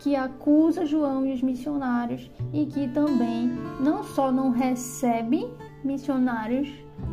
que 0.00 0.14
acusa 0.14 0.84
João 0.84 1.26
e 1.26 1.32
os 1.32 1.42
missionários 1.42 2.30
e 2.52 2.66
que 2.66 2.88
também 2.88 3.50
não 3.80 4.02
só 4.02 4.30
não 4.30 4.50
recebe 4.50 5.48
missionários, 5.84 6.68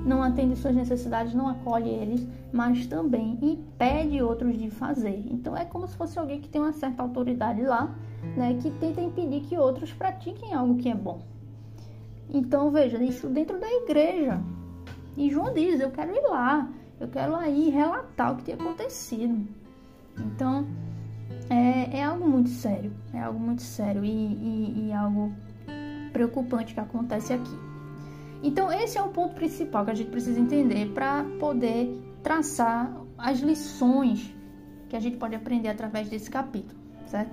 não 0.05 0.23
atende 0.23 0.55
suas 0.55 0.75
necessidades, 0.75 1.33
não 1.33 1.47
acolhe 1.47 1.89
eles, 1.89 2.27
mas 2.51 2.85
também 2.87 3.37
impede 3.41 4.21
outros 4.21 4.57
de 4.57 4.69
fazer. 4.69 5.25
Então 5.29 5.55
é 5.55 5.65
como 5.65 5.87
se 5.87 5.95
fosse 5.95 6.17
alguém 6.17 6.41
que 6.41 6.49
tem 6.49 6.61
uma 6.61 6.73
certa 6.73 7.03
autoridade 7.03 7.61
lá, 7.61 7.93
né, 8.35 8.57
que 8.61 8.71
tenta 8.71 9.01
impedir 9.01 9.41
que 9.41 9.57
outros 9.57 9.93
pratiquem 9.93 10.53
algo 10.53 10.75
que 10.75 10.89
é 10.89 10.95
bom. 10.95 11.21
Então 12.29 12.71
veja, 12.71 13.01
isso 13.03 13.27
dentro 13.27 13.59
da 13.59 13.71
igreja. 13.71 14.41
E 15.17 15.29
João 15.29 15.53
diz: 15.53 15.79
Eu 15.79 15.91
quero 15.91 16.15
ir 16.15 16.21
lá, 16.29 16.69
eu 16.99 17.07
quero 17.07 17.35
aí 17.35 17.69
relatar 17.69 18.33
o 18.33 18.37
que 18.37 18.43
tem 18.43 18.55
acontecido. 18.55 19.47
Então 20.17 20.65
é, 21.49 21.99
é 21.99 22.03
algo 22.03 22.27
muito 22.27 22.49
sério, 22.49 22.91
é 23.13 23.21
algo 23.21 23.39
muito 23.39 23.61
sério 23.61 24.03
e, 24.03 24.09
e, 24.09 24.87
e 24.87 24.93
algo 24.93 25.33
preocupante 26.11 26.73
que 26.73 26.79
acontece 26.79 27.33
aqui. 27.33 27.73
Então, 28.41 28.71
esse 28.71 28.97
é 28.97 29.01
o 29.01 29.07
ponto 29.07 29.35
principal 29.35 29.85
que 29.85 29.91
a 29.91 29.93
gente 29.93 30.09
precisa 30.09 30.39
entender 30.39 30.91
para 30.93 31.23
poder 31.39 31.97
traçar 32.21 32.93
as 33.17 33.39
lições 33.39 34.35
que 34.89 34.95
a 34.95 34.99
gente 34.99 35.17
pode 35.17 35.33
aprender 35.33 35.69
através 35.69 36.09
desse 36.09 36.29
capítulo, 36.29 36.79
certo? 37.05 37.31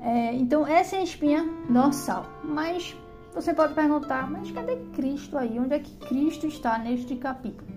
É, 0.00 0.34
então, 0.34 0.66
essa 0.66 0.96
é 0.96 1.00
a 1.00 1.02
espinha 1.02 1.46
dorsal. 1.68 2.26
Mas 2.42 2.96
você 3.34 3.54
pode 3.54 3.74
perguntar, 3.74 4.30
mas 4.30 4.50
cadê 4.50 4.76
Cristo 4.94 5.38
aí? 5.38 5.58
Onde 5.58 5.74
é 5.74 5.78
que 5.78 5.94
Cristo 6.06 6.46
está 6.46 6.78
neste 6.78 7.16
capítulo? 7.16 7.68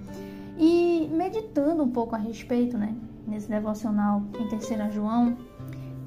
E 0.58 1.10
meditando 1.12 1.84
um 1.84 1.90
pouco 1.90 2.16
a 2.16 2.18
respeito, 2.18 2.78
né, 2.78 2.96
nesse 3.28 3.50
devocional 3.50 4.24
em 4.40 4.48
Terceira 4.48 4.90
João, 4.90 5.38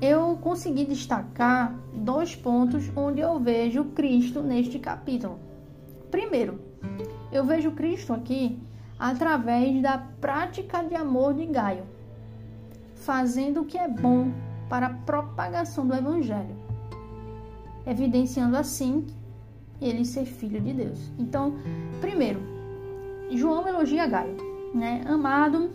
eu 0.00 0.38
consegui 0.40 0.84
destacar 0.84 1.74
dois 1.94 2.34
pontos 2.34 2.90
onde 2.96 3.20
eu 3.20 3.38
vejo 3.38 3.84
Cristo 3.86 4.42
neste 4.42 4.78
capítulo. 4.78 5.38
Primeiro, 6.10 6.60
eu 7.32 7.44
vejo 7.44 7.70
Cristo 7.72 8.12
aqui 8.12 8.60
através 8.98 9.82
da 9.82 9.98
prática 10.20 10.82
de 10.82 10.94
amor 10.94 11.34
de 11.34 11.46
Gaio, 11.46 11.84
fazendo 12.94 13.62
o 13.62 13.64
que 13.64 13.78
é 13.78 13.88
bom 13.88 14.30
para 14.68 14.86
a 14.86 14.94
propagação 14.94 15.86
do 15.86 15.94
Evangelho, 15.94 16.56
evidenciando 17.86 18.56
assim 18.56 19.06
ele 19.86 20.04
ser 20.04 20.24
filho 20.24 20.60
de 20.60 20.72
Deus. 20.72 20.98
Então, 21.18 21.54
primeiro, 22.00 22.40
João 23.30 23.66
elogia 23.66 24.06
Gaio, 24.06 24.36
né? 24.74 25.02
Amado. 25.06 25.70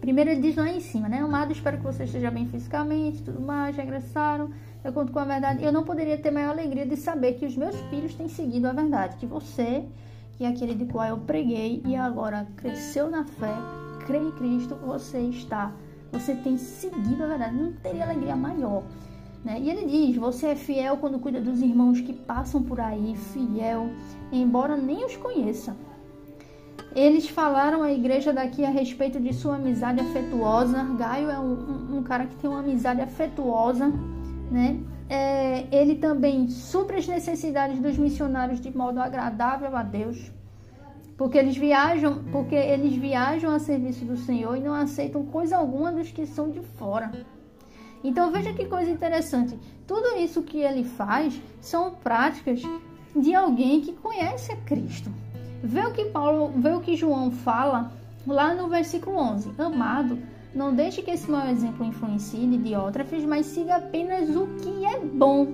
Primeiro 0.00 0.30
ele 0.30 0.40
diz 0.40 0.56
lá 0.56 0.68
em 0.68 0.80
cima, 0.80 1.08
né? 1.08 1.20
Amado, 1.20 1.52
espero 1.52 1.78
que 1.78 1.82
você 1.82 2.04
esteja 2.04 2.30
bem 2.30 2.46
fisicamente, 2.46 3.22
tudo 3.22 3.40
mais, 3.40 3.76
regressaram. 3.76 4.50
Eu 4.84 4.92
conto 4.92 5.12
com 5.12 5.18
a 5.18 5.24
verdade. 5.24 5.64
Eu 5.64 5.72
não 5.72 5.82
poderia 5.82 6.18
ter 6.18 6.30
maior 6.30 6.50
alegria 6.50 6.84
de 6.84 6.96
saber 6.96 7.34
que 7.34 7.46
os 7.46 7.56
meus 7.56 7.74
filhos 7.88 8.14
têm 8.14 8.28
seguido 8.28 8.68
a 8.68 8.72
verdade, 8.72 9.16
que 9.16 9.24
você, 9.24 9.84
que 10.36 10.44
é 10.44 10.48
aquele 10.48 10.74
de 10.74 10.84
qual 10.84 11.06
eu 11.06 11.18
preguei 11.18 11.82
e 11.86 11.96
agora 11.96 12.46
cresceu 12.56 13.10
na 13.10 13.24
fé, 13.24 13.54
crê 14.06 14.18
em 14.18 14.30
Cristo, 14.32 14.74
você 14.74 15.20
está, 15.20 15.72
você 16.12 16.34
tem 16.34 16.58
seguido 16.58 17.24
a 17.24 17.28
verdade. 17.28 17.56
Não 17.56 17.72
teria 17.72 18.04
alegria 18.04 18.36
maior. 18.36 18.82
Né? 19.44 19.60
E 19.60 19.70
ele 19.70 19.86
diz: 19.86 20.16
Você 20.16 20.48
é 20.48 20.56
fiel 20.56 20.96
quando 20.96 21.18
cuida 21.18 21.40
dos 21.40 21.60
irmãos 21.60 22.00
que 22.00 22.12
passam 22.12 22.62
por 22.62 22.80
aí, 22.80 23.14
fiel, 23.16 23.90
embora 24.32 24.76
nem 24.76 25.04
os 25.04 25.16
conheça. 25.16 25.76
Eles 26.94 27.28
falaram 27.28 27.82
à 27.82 27.92
igreja 27.92 28.32
daqui 28.32 28.64
a 28.64 28.70
respeito 28.70 29.20
de 29.20 29.32
sua 29.34 29.56
amizade 29.56 30.00
afetuosa. 30.00 30.82
Gaio 30.96 31.28
é 31.28 31.38
um, 31.38 31.52
um, 31.52 31.98
um 31.98 32.02
cara 32.02 32.26
que 32.26 32.36
tem 32.36 32.48
uma 32.48 32.60
amizade 32.60 33.00
afetuosa, 33.00 33.92
né? 34.50 34.80
É, 35.08 35.66
ele 35.70 35.96
também 35.96 36.48
supre 36.48 36.96
as 36.96 37.06
necessidades 37.06 37.78
dos 37.80 37.98
missionários 37.98 38.60
de 38.60 38.74
modo 38.74 39.00
agradável 39.00 39.76
a 39.76 39.82
Deus, 39.82 40.32
porque 41.18 41.36
eles 41.36 41.56
viajam, 41.56 42.24
porque 42.32 42.54
eles 42.54 42.94
viajam 42.94 43.50
a 43.50 43.58
serviço 43.58 44.04
do 44.04 44.16
Senhor 44.16 44.56
e 44.56 44.60
não 44.60 44.72
aceitam 44.72 45.24
coisa 45.26 45.58
alguma 45.58 45.92
dos 45.92 46.10
que 46.10 46.24
são 46.26 46.48
de 46.48 46.60
fora. 46.60 47.12
Então 48.04 48.30
veja 48.30 48.52
que 48.52 48.66
coisa 48.66 48.90
interessante. 48.90 49.58
Tudo 49.86 50.18
isso 50.18 50.42
que 50.42 50.58
ele 50.58 50.84
faz 50.84 51.40
são 51.60 51.92
práticas 51.92 52.62
de 53.16 53.34
alguém 53.34 53.80
que 53.80 53.94
conhece 53.94 54.52
a 54.52 54.56
Cristo. 54.56 55.10
Vê 55.62 55.80
o 55.80 55.92
que 55.92 56.04
Paulo, 56.04 56.52
vê 56.56 56.68
o 56.74 56.80
que 56.80 56.94
João 56.94 57.30
fala 57.30 57.90
lá 58.26 58.54
no 58.54 58.68
versículo 58.68 59.16
11. 59.16 59.52
Amado, 59.58 60.18
não 60.54 60.74
deixe 60.74 61.00
que 61.00 61.10
esse 61.10 61.30
mau 61.30 61.48
exemplo 61.48 61.86
influencie 61.86 62.46
de 62.46 62.58
Diótrefes, 62.58 63.24
mas 63.24 63.46
siga 63.46 63.76
apenas 63.76 64.28
o 64.36 64.46
que 64.58 64.84
é 64.84 65.00
bom. 65.00 65.46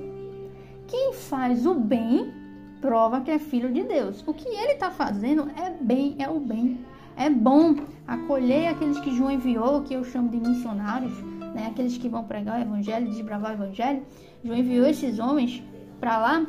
Quem 0.88 1.12
faz 1.12 1.64
o 1.64 1.74
bem 1.74 2.32
prova 2.80 3.20
que 3.20 3.30
é 3.30 3.38
filho 3.38 3.72
de 3.72 3.84
Deus. 3.84 4.24
O 4.26 4.34
que 4.34 4.48
ele 4.48 4.72
está 4.72 4.90
fazendo 4.90 5.48
é 5.56 5.70
bem, 5.70 6.16
é 6.18 6.28
o 6.28 6.40
bem. 6.40 6.80
É 7.16 7.28
bom 7.30 7.76
acolher 8.06 8.68
aqueles 8.68 8.98
que 8.98 9.14
João 9.14 9.30
enviou, 9.30 9.82
que 9.82 9.94
eu 9.94 10.02
chamo 10.02 10.30
de 10.30 10.38
missionários, 10.38 11.12
né? 11.54 11.68
aqueles 11.68 11.96
que 11.96 12.08
vão 12.08 12.24
pregar 12.24 12.58
o 12.58 12.62
evangelho, 12.62 13.08
desbravar 13.08 13.52
o 13.52 13.54
evangelho. 13.54 14.02
João 14.42 14.58
enviou 14.58 14.86
esses 14.86 15.18
homens 15.18 15.62
para 15.98 16.18
lá, 16.18 16.46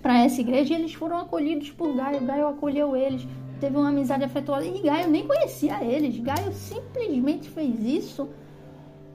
para 0.00 0.18
essa 0.24 0.40
igreja, 0.40 0.74
e 0.74 0.76
eles 0.76 0.94
foram 0.94 1.18
acolhidos 1.18 1.70
por 1.70 1.94
Gaio. 1.94 2.24
Gaio 2.24 2.48
acolheu 2.48 2.96
eles, 2.96 3.26
teve 3.60 3.76
uma 3.76 3.88
amizade 3.88 4.24
afetuosa. 4.24 4.66
E 4.66 4.80
Gaio 4.80 5.10
nem 5.10 5.26
conhecia 5.26 5.82
eles. 5.84 6.18
Gaio 6.18 6.52
simplesmente 6.52 7.48
fez 7.48 7.84
isso 7.84 8.28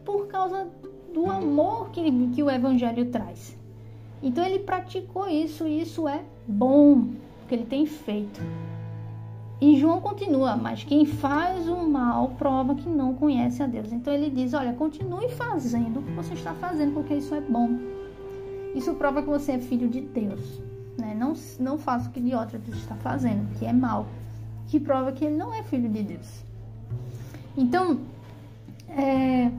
por 0.05 0.27
causa 0.27 0.67
do 1.13 1.29
amor 1.29 1.91
que, 1.91 2.29
que 2.29 2.43
o 2.43 2.49
evangelho 2.49 3.05
traz. 3.09 3.57
Então 4.21 4.45
ele 4.45 4.59
praticou 4.59 5.27
isso 5.27 5.67
e 5.67 5.81
isso 5.81 6.07
é 6.07 6.23
bom, 6.47 7.09
que 7.47 7.55
ele 7.55 7.65
tem 7.65 7.85
feito. 7.85 8.41
E 9.63 9.77
João 9.77 10.01
continua, 10.01 10.58
mas 10.58 10.84
quem 10.84 11.05
faz 11.05 11.70
o 11.70 11.88
mal 11.88 12.32
prova 12.38 12.75
que 12.75 12.89
não 12.89 13.13
conhece 13.13 13.63
a 13.63 13.65
Deus. 13.65 13.93
Então 13.93 14.13
ele 14.13 14.29
diz: 14.29 14.53
olha, 14.53 14.74
continue 14.74 15.29
fazendo 15.29 16.01
o 16.01 16.03
que 16.03 16.12
você 16.12 16.34
está 16.34 16.53
fazendo, 16.55 16.93
porque 16.93 17.13
isso 17.13 17.34
é 17.34 17.39
bom. 17.39 17.79
Isso 18.75 18.93
prova 18.96 19.22
que 19.22 19.29
você 19.29 19.53
é 19.53 19.60
filho 19.60 19.88
de 19.88 20.01
Deus. 20.01 20.60
Né? 21.00 21.15
Não, 21.17 21.32
não 21.62 21.77
faça 21.77 22.10
o 22.10 22.12
que 22.12 22.36
outra 22.36 22.60
está 22.67 22.96
fazendo, 22.96 23.58
que 23.58 23.65
é 23.65 23.72
mal. 23.72 24.05
Que 24.67 24.82
prova 24.82 25.13
que 25.13 25.24
ele 25.24 25.38
não 25.38 25.53
é 25.53 25.63
filho 25.63 25.88
de 25.88 26.03
Deus. 26.03 26.43
Então, 27.55 28.01
é, 28.89 29.50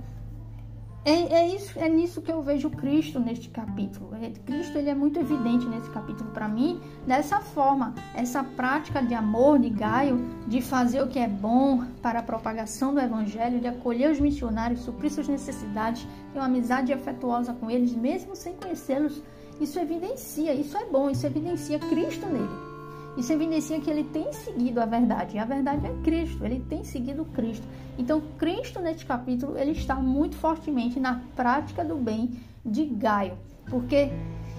é, 1.05 1.35
é, 1.35 1.49
isso, 1.55 1.79
é 1.79 1.89
nisso 1.89 2.23
que 2.23 2.33
eu 2.33 2.41
vejo 2.41 2.71
Cristo 2.71 3.21
neste 3.21 3.51
capítulo. 3.51 4.15
É, 4.15 4.31
Cristo 4.47 4.79
ele 4.79 4.89
é 4.89 4.95
muito 4.95 5.21
evidente 5.21 5.67
nesse 5.67 5.91
capítulo 5.91 6.31
para 6.31 6.49
mim, 6.49 6.81
dessa 7.07 7.41
forma, 7.41 7.95
essa 8.15 8.43
prática 8.43 9.03
de 9.03 9.13
amor 9.13 9.59
de 9.59 9.69
Gaio, 9.69 10.19
de 10.47 10.63
fazer 10.63 11.03
o 11.03 11.09
que 11.09 11.19
é 11.19 11.29
bom 11.29 11.85
para 12.01 12.21
a 12.21 12.23
propagação 12.23 12.95
do 12.95 13.01
evangelho, 13.01 13.61
de 13.61 13.69
acolher 13.69 14.11
os 14.11 14.19
missionários, 14.19 14.81
suprir 14.81 15.13
suas 15.13 15.29
necessidades, 15.29 16.07
ter 16.33 16.39
uma 16.39 16.47
amizade 16.47 16.93
afetuosa 16.93 17.53
com 17.53 17.71
eles, 17.71 17.95
mesmo 17.95 18.35
sem 18.35 18.55
conhecê-los. 18.55 19.23
Isso 19.61 19.79
evidencia, 19.79 20.55
isso 20.55 20.77
é 20.77 20.87
bom, 20.87 21.11
isso 21.11 21.27
evidencia 21.27 21.79
Cristo 21.79 22.27
nele. 22.27 22.63
Isso 23.16 23.33
evidencia 23.33 23.80
que 23.80 23.88
ele 23.88 24.04
tem 24.04 24.33
seguido 24.33 24.80
a 24.80 24.87
verdade. 24.87 25.37
E 25.37 25.38
a 25.38 25.44
verdade 25.44 25.87
é 25.87 25.92
Cristo, 26.02 26.44
ele 26.44 26.61
tem 26.68 26.83
seguido 26.83 27.25
Cristo. 27.26 27.66
Então, 27.97 28.21
Cristo, 28.38 28.80
neste 28.80 29.06
capítulo, 29.06 29.56
ele 29.56 29.71
está 29.71 29.94
muito 29.94 30.37
fortemente 30.37 30.99
na 30.99 31.21
prática 31.37 31.85
do 31.85 31.97
bem 31.97 32.30
de 32.64 32.85
Gaio. 32.85 33.38
Porque 33.66 34.11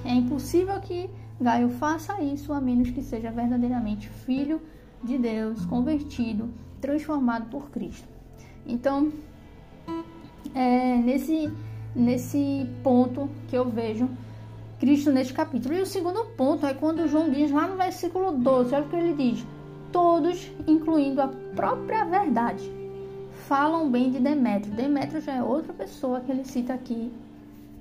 é 0.05 0.13
impossível 0.13 0.79
que 0.79 1.09
Gaio 1.39 1.69
faça 1.69 2.21
isso 2.21 2.53
a 2.53 2.62
menos 2.62 2.89
que 2.91 3.01
seja 3.01 3.29
verdadeiramente 3.29 4.07
filho 4.07 4.62
de 5.03 5.17
Deus, 5.17 5.65
convertido, 5.65 6.50
transformado 6.79 7.50
por 7.50 7.69
Cristo. 7.69 8.07
Então, 8.65 9.12
é 10.53 10.97
nesse, 10.97 11.51
nesse 11.93 12.69
ponto 12.81 13.29
que 13.47 13.55
eu 13.55 13.69
vejo 13.69 14.09
Cristo 14.79 15.12
neste 15.12 15.34
capítulo. 15.34 15.75
E 15.75 15.82
o 15.82 15.86
segundo 15.86 16.25
ponto 16.38 16.65
é 16.65 16.74
quando 16.74 17.08
João 17.08 17.29
diz 17.29 17.51
lá 17.51 17.67
no 17.67 17.77
versículo 17.77 18.32
12, 18.34 18.75
olha 18.75 18.86
o 18.86 18.89
que 18.89 18.96
ele 18.96 19.13
diz: 19.13 19.46
Todos, 19.91 20.51
incluindo 20.67 21.22
a 21.22 21.29
própria 21.55 22.05
verdade, 22.05 22.72
falam 23.48 23.89
bem 23.89 24.12
de 24.12 24.20
Demétrio. 24.20 24.74
Demétrio 24.74 25.22
já 25.22 25.36
é 25.36 25.44
outra 25.44 25.74
pessoa 25.74 26.20
que 26.20 26.32
ele 26.32 26.44
cita 26.44 26.74
aqui, 26.74 27.12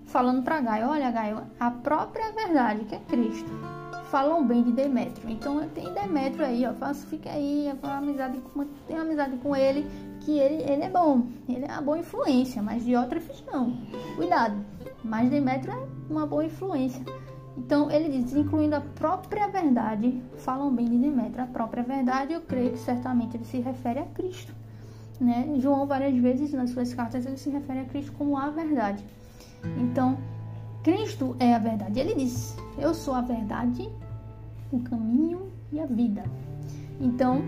falando 0.06 0.42
para 0.42 0.60
Gaio: 0.60 0.88
Olha, 0.88 1.10
Gaio, 1.10 1.42
a 1.58 1.70
própria 1.70 2.30
verdade, 2.32 2.84
que 2.84 2.94
é 2.94 3.00
Cristo, 3.08 3.50
falam 4.10 4.46
bem 4.46 4.62
de 4.62 4.70
Demétrio. 4.70 5.28
Então 5.28 5.68
tem 5.70 5.92
Demétrio 5.92 6.46
aí, 6.46 6.64
ó, 6.64 6.72
faça, 6.74 7.04
fica 7.06 7.30
aí, 7.30 7.72
amizade, 7.82 8.40
tem 8.86 8.96
amizade 8.96 9.36
com 9.38 9.56
ele, 9.56 9.84
que 10.20 10.38
ele, 10.38 10.62
ele 10.62 10.82
é 10.82 10.88
bom, 10.88 11.26
ele 11.48 11.64
é 11.64 11.72
uma 11.72 11.82
boa 11.82 11.98
influência, 11.98 12.62
mas 12.62 12.84
de 12.84 12.94
outra 12.94 13.20
não. 13.50 13.76
Cuidado. 14.16 14.54
Mas 15.04 15.28
Demétrio 15.28 15.72
é 15.72 16.12
uma 16.12 16.26
boa 16.26 16.44
influência. 16.44 17.04
Então 17.56 17.90
ele 17.90 18.08
diz, 18.08 18.34
incluindo 18.34 18.74
a 18.74 18.80
própria 18.80 19.46
verdade, 19.48 20.20
falam 20.38 20.74
bem 20.74 20.86
de 20.86 20.98
Demétrio. 20.98 21.44
A 21.44 21.46
própria 21.46 21.82
verdade, 21.82 22.32
eu 22.32 22.40
creio 22.40 22.72
que 22.72 22.78
certamente 22.78 23.36
ele 23.36 23.44
se 23.44 23.58
refere 23.58 24.00
a 24.00 24.06
Cristo. 24.06 24.52
Né? 25.20 25.54
João, 25.58 25.86
várias 25.86 26.16
vezes 26.16 26.52
nas 26.52 26.70
suas 26.70 26.92
cartas, 26.92 27.24
ele 27.24 27.36
se 27.36 27.50
refere 27.50 27.80
a 27.80 27.84
Cristo 27.84 28.12
como 28.12 28.36
a 28.36 28.50
verdade. 28.50 29.04
Então, 29.78 30.18
Cristo 30.82 31.36
é 31.38 31.54
a 31.54 31.58
verdade. 31.58 32.00
Ele 32.00 32.14
diz: 32.14 32.56
Eu 32.76 32.92
sou 32.92 33.14
a 33.14 33.20
verdade, 33.20 33.88
o 34.72 34.80
caminho 34.80 35.52
e 35.72 35.78
a 35.78 35.86
vida. 35.86 36.24
Então, 37.00 37.42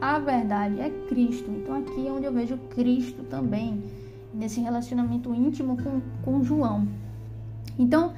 a 0.00 0.18
verdade 0.18 0.80
é 0.80 0.90
Cristo. 1.08 1.50
Então, 1.50 1.76
aqui 1.76 2.06
é 2.06 2.10
onde 2.10 2.24
eu 2.24 2.32
vejo 2.32 2.56
Cristo 2.70 3.22
também, 3.24 3.82
nesse 4.36 4.60
relacionamento 4.60 5.34
íntimo 5.34 5.76
com, 5.82 6.00
com 6.22 6.44
João. 6.44 6.86
Então, 7.78 8.12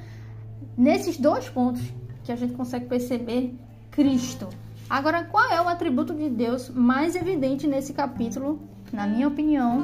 nesses 0.77 1.17
dois 1.17 1.49
pontos 1.49 1.81
que 2.23 2.31
a 2.31 2.35
gente 2.35 2.53
consegue 2.53 2.85
perceber 2.85 3.55
Cristo. 3.89 4.47
Agora, 4.89 5.23
qual 5.23 5.49
é 5.51 5.61
o 5.61 5.67
atributo 5.67 6.13
de 6.13 6.29
Deus 6.29 6.69
mais 6.69 7.15
evidente 7.15 7.67
nesse 7.67 7.93
capítulo? 7.93 8.59
Na 8.91 9.05
minha 9.07 9.27
opinião, 9.27 9.83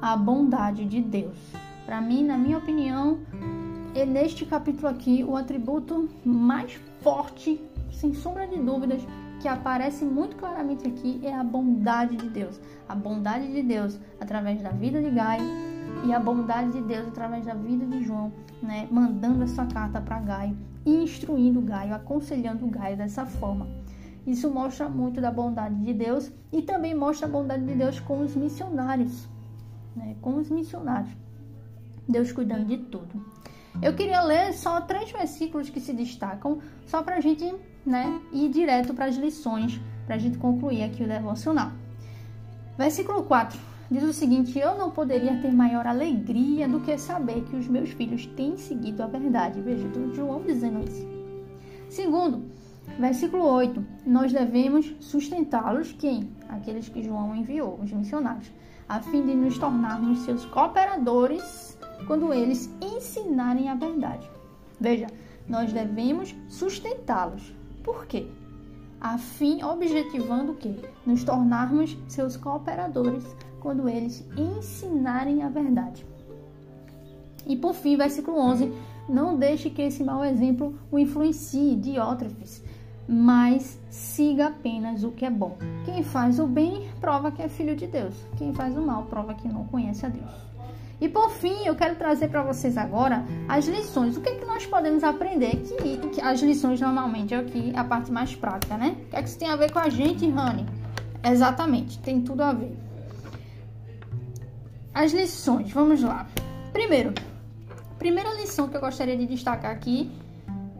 a 0.00 0.16
bondade 0.16 0.84
de 0.84 1.00
Deus. 1.00 1.36
Para 1.84 2.00
mim, 2.00 2.24
na 2.24 2.36
minha 2.36 2.58
opinião, 2.58 3.18
é 3.94 4.04
neste 4.04 4.44
capítulo 4.44 4.88
aqui 4.88 5.24
o 5.26 5.36
atributo 5.36 6.08
mais 6.24 6.78
forte, 7.00 7.60
sem 7.90 8.14
sombra 8.14 8.46
de 8.46 8.58
dúvidas, 8.58 9.02
que 9.40 9.48
aparece 9.48 10.04
muito 10.04 10.36
claramente 10.36 10.86
aqui 10.86 11.20
é 11.22 11.32
a 11.32 11.44
bondade 11.44 12.16
de 12.16 12.28
Deus. 12.28 12.60
A 12.88 12.94
bondade 12.94 13.52
de 13.52 13.62
Deus 13.62 13.98
através 14.20 14.60
da 14.62 14.70
vida 14.70 15.00
de 15.00 15.10
Gai 15.10 15.38
e 16.04 16.12
a 16.12 16.18
bondade 16.18 16.72
de 16.72 16.82
Deus 16.82 17.08
através 17.08 17.44
da 17.44 17.54
vida 17.54 17.86
de 17.86 18.04
João, 18.04 18.32
né, 18.62 18.88
mandando 18.90 19.44
essa 19.44 19.64
carta 19.66 20.00
para 20.00 20.20
Gaio 20.20 20.56
e 20.84 21.02
instruindo 21.02 21.60
Gaio, 21.60 21.94
aconselhando 21.94 22.66
Gaio 22.66 22.96
dessa 22.96 23.24
forma. 23.26 23.66
Isso 24.26 24.50
mostra 24.50 24.88
muito 24.88 25.20
da 25.20 25.30
bondade 25.30 25.76
de 25.76 25.94
Deus 25.94 26.30
e 26.52 26.60
também 26.62 26.94
mostra 26.94 27.26
a 27.26 27.30
bondade 27.30 27.64
de 27.64 27.74
Deus 27.74 27.98
com 28.00 28.20
os 28.20 28.34
missionários, 28.34 29.28
né, 29.96 30.16
com 30.20 30.36
os 30.36 30.50
missionários. 30.50 31.16
Deus 32.08 32.32
cuidando 32.32 32.66
de 32.66 32.78
tudo. 32.78 33.24
Eu 33.80 33.94
queria 33.94 34.20
ler 34.22 34.52
só 34.54 34.80
três 34.80 35.10
versículos 35.12 35.70
que 35.70 35.80
se 35.80 35.92
destacam, 35.92 36.58
só 36.86 37.02
para 37.02 37.16
a 37.16 37.20
gente 37.20 37.54
né, 37.88 38.20
ir 38.32 38.50
direto 38.50 38.94
para 38.94 39.06
as 39.06 39.16
lições, 39.16 39.80
para 40.06 40.16
a 40.16 40.18
gente 40.18 40.38
concluir 40.38 40.82
aqui 40.82 41.02
o 41.02 41.08
devocional. 41.08 41.72
Versículo 42.76 43.22
4 43.24 43.58
diz 43.90 44.02
o 44.02 44.12
seguinte: 44.12 44.58
Eu 44.58 44.76
não 44.76 44.90
poderia 44.90 45.36
ter 45.40 45.52
maior 45.52 45.86
alegria 45.86 46.68
do 46.68 46.80
que 46.80 46.96
saber 46.98 47.42
que 47.44 47.56
os 47.56 47.66
meus 47.66 47.90
filhos 47.90 48.26
têm 48.26 48.56
seguido 48.56 49.02
a 49.02 49.06
verdade. 49.06 49.60
Veja, 49.60 49.88
João 50.14 50.42
dizendo 50.42 50.86
isso. 50.86 51.06
Segundo, 51.88 52.44
versículo 52.98 53.44
8: 53.44 53.84
Nós 54.06 54.32
devemos 54.32 54.94
sustentá-los, 55.00 55.92
quem? 55.92 56.30
Aqueles 56.48 56.88
que 56.88 57.02
João 57.02 57.34
enviou, 57.34 57.78
os 57.82 57.90
missionários, 57.90 58.50
a 58.88 59.00
fim 59.00 59.24
de 59.24 59.34
nos 59.34 59.58
tornarmos 59.58 60.20
seus 60.20 60.44
cooperadores 60.46 61.76
quando 62.06 62.32
eles 62.32 62.70
ensinarem 62.80 63.68
a 63.68 63.74
verdade. 63.74 64.28
Veja, 64.80 65.08
nós 65.48 65.72
devemos 65.72 66.34
sustentá-los. 66.48 67.54
Por 67.82 68.06
quê? 68.06 68.26
A 69.00 69.16
fim, 69.16 69.62
objetivando 69.62 70.52
o 70.52 70.56
quê? 70.56 70.74
Nos 71.06 71.22
tornarmos 71.22 71.96
seus 72.08 72.36
cooperadores 72.36 73.24
quando 73.60 73.88
eles 73.88 74.26
ensinarem 74.36 75.42
a 75.42 75.48
verdade. 75.48 76.04
E 77.46 77.56
por 77.56 77.74
fim, 77.74 77.96
versículo 77.96 78.38
11: 78.38 78.72
Não 79.08 79.36
deixe 79.36 79.70
que 79.70 79.82
esse 79.82 80.02
mau 80.02 80.24
exemplo 80.24 80.74
o 80.90 80.98
influencie, 80.98 81.76
Diótrefes, 81.76 82.62
mas 83.08 83.78
siga 83.88 84.48
apenas 84.48 85.04
o 85.04 85.12
que 85.12 85.24
é 85.24 85.30
bom. 85.30 85.56
Quem 85.84 86.02
faz 86.02 86.38
o 86.38 86.46
bem 86.46 86.88
prova 87.00 87.30
que 87.30 87.40
é 87.40 87.48
filho 87.48 87.76
de 87.76 87.86
Deus, 87.86 88.14
quem 88.36 88.52
faz 88.52 88.76
o 88.76 88.82
mal 88.82 89.04
prova 89.04 89.32
que 89.34 89.48
não 89.48 89.64
conhece 89.64 90.04
a 90.04 90.08
Deus. 90.08 90.47
E 91.00 91.08
por 91.08 91.30
fim, 91.30 91.64
eu 91.64 91.76
quero 91.76 91.94
trazer 91.94 92.28
para 92.28 92.42
vocês 92.42 92.76
agora 92.76 93.24
as 93.48 93.66
lições. 93.66 94.16
O 94.16 94.20
que, 94.20 94.28
é 94.28 94.34
que 94.34 94.44
nós 94.44 94.66
podemos 94.66 95.04
aprender? 95.04 95.56
Que, 95.56 95.98
que 96.08 96.20
as 96.20 96.40
lições 96.40 96.80
normalmente 96.80 97.34
é 97.34 97.38
aqui 97.38 97.72
a 97.76 97.84
parte 97.84 98.10
mais 98.10 98.34
prática, 98.34 98.76
né? 98.76 98.96
O 99.06 99.10
que 99.10 99.16
é 99.16 99.22
que 99.22 99.28
isso 99.28 99.38
tem 99.38 99.48
a 99.48 99.56
ver 99.56 99.70
com 99.70 99.78
a 99.78 99.88
gente, 99.88 100.28
Rani? 100.28 100.66
Exatamente, 101.24 101.98
tem 102.00 102.20
tudo 102.20 102.42
a 102.42 102.52
ver. 102.52 102.76
As 104.92 105.12
lições, 105.12 105.70
vamos 105.70 106.02
lá. 106.02 106.26
Primeiro, 106.72 107.12
primeira 107.98 108.34
lição 108.34 108.68
que 108.68 108.76
eu 108.76 108.80
gostaria 108.80 109.16
de 109.16 109.26
destacar 109.26 109.70
aqui 109.70 110.10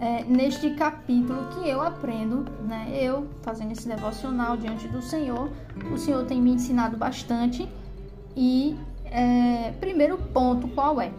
é, 0.01 0.25
neste 0.25 0.71
capítulo 0.71 1.49
que 1.49 1.69
eu 1.69 1.81
aprendo, 1.81 2.45
né? 2.67 2.89
Eu 2.93 3.29
fazendo 3.43 3.73
esse 3.73 3.87
devocional 3.87 4.57
diante 4.57 4.89
do 4.89 5.01
Senhor, 5.01 5.51
o 5.93 5.99
Senhor 5.99 6.25
tem 6.27 6.41
me 6.41 6.53
ensinado 6.53 6.97
bastante. 6.97 7.69
E 8.37 8.77
é, 9.11 9.73
primeiro 9.81 10.19
ponto 10.19 10.69
qual 10.69 11.01
é? 11.01 11.11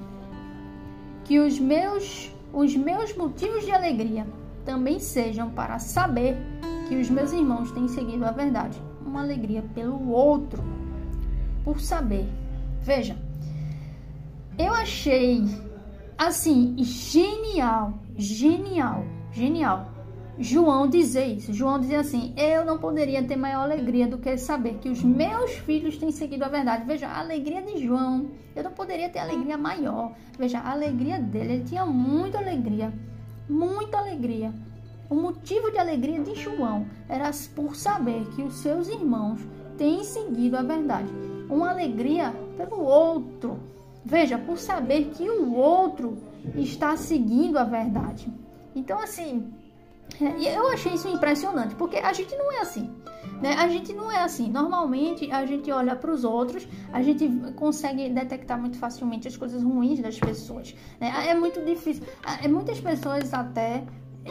Que 1.25 1.39
os 1.39 1.59
meus 1.59 2.31
os 2.51 2.75
meus 2.75 3.15
motivos 3.15 3.63
de 3.63 3.71
alegria 3.71 4.25
também 4.65 4.99
sejam 4.99 5.51
para 5.51 5.77
saber 5.77 6.35
que 6.87 6.95
os 6.95 7.09
meus 7.09 7.31
irmãos 7.31 7.71
têm 7.71 7.87
seguido 7.87 8.25
a 8.25 8.31
verdade. 8.31 8.81
Uma 9.05 9.21
alegria 9.21 9.63
pelo 9.75 10.09
outro, 10.09 10.63
por 11.63 11.79
saber 11.79 12.27
Veja, 12.81 13.15
eu 14.57 14.73
achei 14.73 15.43
assim 16.17 16.75
genial, 16.79 17.93
genial, 18.17 19.05
genial. 19.31 19.91
João 20.39 20.87
dizer 20.87 21.25
isso. 21.25 21.53
João 21.53 21.79
dizia 21.79 21.99
assim: 21.99 22.33
Eu 22.37 22.63
não 22.65 22.77
poderia 22.77 23.21
ter 23.23 23.35
maior 23.35 23.63
alegria 23.63 24.07
do 24.07 24.17
que 24.17 24.37
saber 24.37 24.75
que 24.75 24.89
os 24.89 25.03
meus 25.03 25.51
filhos 25.51 25.97
têm 25.97 26.11
seguido 26.11 26.45
a 26.45 26.47
verdade. 26.47 26.85
Veja, 26.85 27.07
a 27.07 27.19
alegria 27.19 27.61
de 27.61 27.85
João. 27.85 28.27
Eu 28.55 28.63
não 28.63 28.71
poderia 28.71 29.09
ter 29.09 29.19
alegria 29.19 29.57
maior. 29.57 30.13
Veja, 30.37 30.59
a 30.59 30.71
alegria 30.71 31.19
dele. 31.19 31.53
Ele 31.53 31.63
tinha 31.65 31.85
muita 31.85 32.37
alegria. 32.37 32.93
Muita 33.49 33.97
alegria. 33.97 34.53
O 35.09 35.15
motivo 35.15 35.71
de 35.71 35.77
alegria 35.77 36.21
de 36.21 36.35
João 36.35 36.85
era 37.07 37.31
por 37.55 37.75
saber 37.75 38.25
que 38.35 38.41
os 38.41 38.55
seus 38.55 38.87
irmãos 38.87 39.39
têm 39.77 40.03
seguido 40.03 40.55
a 40.55 40.61
verdade 40.61 41.09
uma 41.49 41.71
alegria 41.71 42.33
pelo 42.55 42.83
outro. 42.83 43.59
Veja, 44.05 44.37
por 44.37 44.57
saber 44.57 45.05
que 45.15 45.29
o 45.29 45.53
outro 45.55 46.17
está 46.55 46.95
seguindo 46.95 47.57
a 47.57 47.63
verdade. 47.63 48.31
Então, 48.75 48.99
assim, 48.99 49.51
é, 50.21 50.57
eu 50.57 50.67
achei 50.69 50.93
isso 50.93 51.07
impressionante, 51.07 51.75
porque 51.75 51.97
a 51.97 52.11
gente 52.13 52.35
não 52.35 52.51
é 52.51 52.61
assim. 52.61 52.89
Né? 53.41 53.53
A 53.53 53.67
gente 53.69 53.93
não 53.93 54.11
é 54.11 54.21
assim. 54.21 54.49
Normalmente, 54.49 55.31
a 55.31 55.45
gente 55.45 55.71
olha 55.71 55.95
para 55.95 56.11
os 56.11 56.23
outros, 56.23 56.67
a 56.91 57.01
gente 57.01 57.27
consegue 57.55 58.09
detectar 58.09 58.59
muito 58.59 58.77
facilmente 58.77 59.27
as 59.27 59.37
coisas 59.37 59.63
ruins 59.63 59.99
das 59.99 60.19
pessoas. 60.19 60.75
Né? 60.99 61.11
É 61.27 61.33
muito 61.33 61.63
difícil. 61.63 62.03
É, 62.43 62.47
muitas 62.47 62.79
pessoas, 62.79 63.33
até 63.33 63.83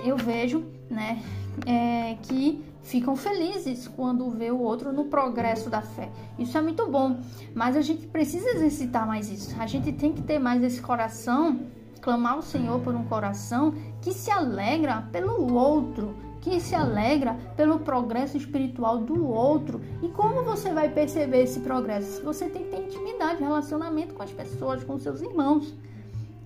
eu 0.04 0.16
vejo, 0.16 0.64
né, 0.90 1.22
é, 1.66 2.16
que 2.22 2.64
ficam 2.82 3.16
felizes 3.16 3.88
quando 3.88 4.30
vê 4.30 4.50
o 4.50 4.58
outro 4.60 4.92
no 4.92 5.06
progresso 5.06 5.68
da 5.68 5.82
fé. 5.82 6.10
Isso 6.38 6.56
é 6.56 6.62
muito 6.62 6.86
bom, 6.86 7.20
mas 7.54 7.76
a 7.76 7.80
gente 7.80 8.06
precisa 8.06 8.48
exercitar 8.50 9.06
mais 9.06 9.30
isso. 9.30 9.54
A 9.58 9.66
gente 9.66 9.92
tem 9.92 10.12
que 10.12 10.22
ter 10.22 10.38
mais 10.38 10.62
esse 10.62 10.80
coração, 10.80 11.60
clamar 11.98 12.34
ao 12.34 12.42
Senhor 12.42 12.80
por 12.80 12.94
um 12.94 13.04
coração 13.04 13.74
que 14.00 14.12
se 14.12 14.30
alegra 14.30 15.02
pelo 15.12 15.54
outro, 15.54 16.14
que 16.40 16.60
se 16.60 16.74
alegra 16.74 17.36
pelo 17.56 17.80
progresso 17.80 18.36
espiritual 18.36 18.98
do 18.98 19.26
outro. 19.26 19.80
E 20.02 20.08
como 20.08 20.42
você 20.44 20.72
vai 20.72 20.88
perceber 20.88 21.42
esse 21.42 21.60
progresso? 21.60 22.22
Você 22.24 22.48
tem 22.48 22.64
que 22.64 22.70
ter 22.70 22.84
intimidade, 22.84 23.42
relacionamento 23.42 24.14
com 24.14 24.22
as 24.22 24.30
pessoas, 24.30 24.84
com 24.84 24.98
seus 24.98 25.20
irmãos. 25.20 25.74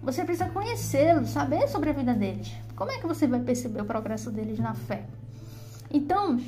Você 0.03 0.25
precisa 0.25 0.49
conhecê-los, 0.51 1.29
saber 1.29 1.69
sobre 1.69 1.91
a 1.91 1.93
vida 1.93 2.15
deles. 2.15 2.53
Como 2.75 2.91
é 2.91 2.99
que 2.99 3.07
você 3.07 3.27
vai 3.27 3.41
perceber 3.41 3.83
o 3.83 3.85
progresso 3.85 4.31
deles 4.31 4.59
na 4.59 4.75
fé? 4.75 5.07
Então, 5.91 6.41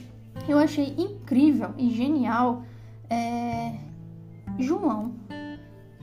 eu 0.48 0.58
achei 0.58 0.94
incrível 0.98 1.70
e 1.78 1.90
genial 1.90 2.64
é, 3.08 3.78
João, 4.58 5.12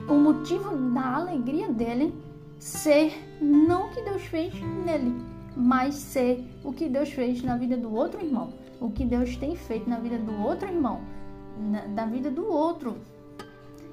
o 0.08 0.14
motivo 0.14 0.76
da 0.94 1.16
alegria 1.16 1.68
dele 1.68 2.14
ser 2.62 3.12
não 3.40 3.86
o 3.86 3.90
que 3.90 4.00
Deus 4.02 4.22
fez 4.22 4.54
nele, 4.84 5.20
mas 5.56 5.96
ser 5.96 6.48
o 6.62 6.72
que 6.72 6.88
Deus 6.88 7.10
fez 7.10 7.42
na 7.42 7.56
vida 7.56 7.76
do 7.76 7.92
outro 7.92 8.24
irmão, 8.24 8.52
o 8.80 8.88
que 8.88 9.04
Deus 9.04 9.36
tem 9.36 9.56
feito 9.56 9.90
na 9.90 9.98
vida 9.98 10.16
do 10.16 10.40
outro 10.40 10.68
irmão, 10.68 11.00
na, 11.58 11.80
da 11.86 12.06
vida 12.06 12.30
do 12.30 12.46
outro. 12.46 12.98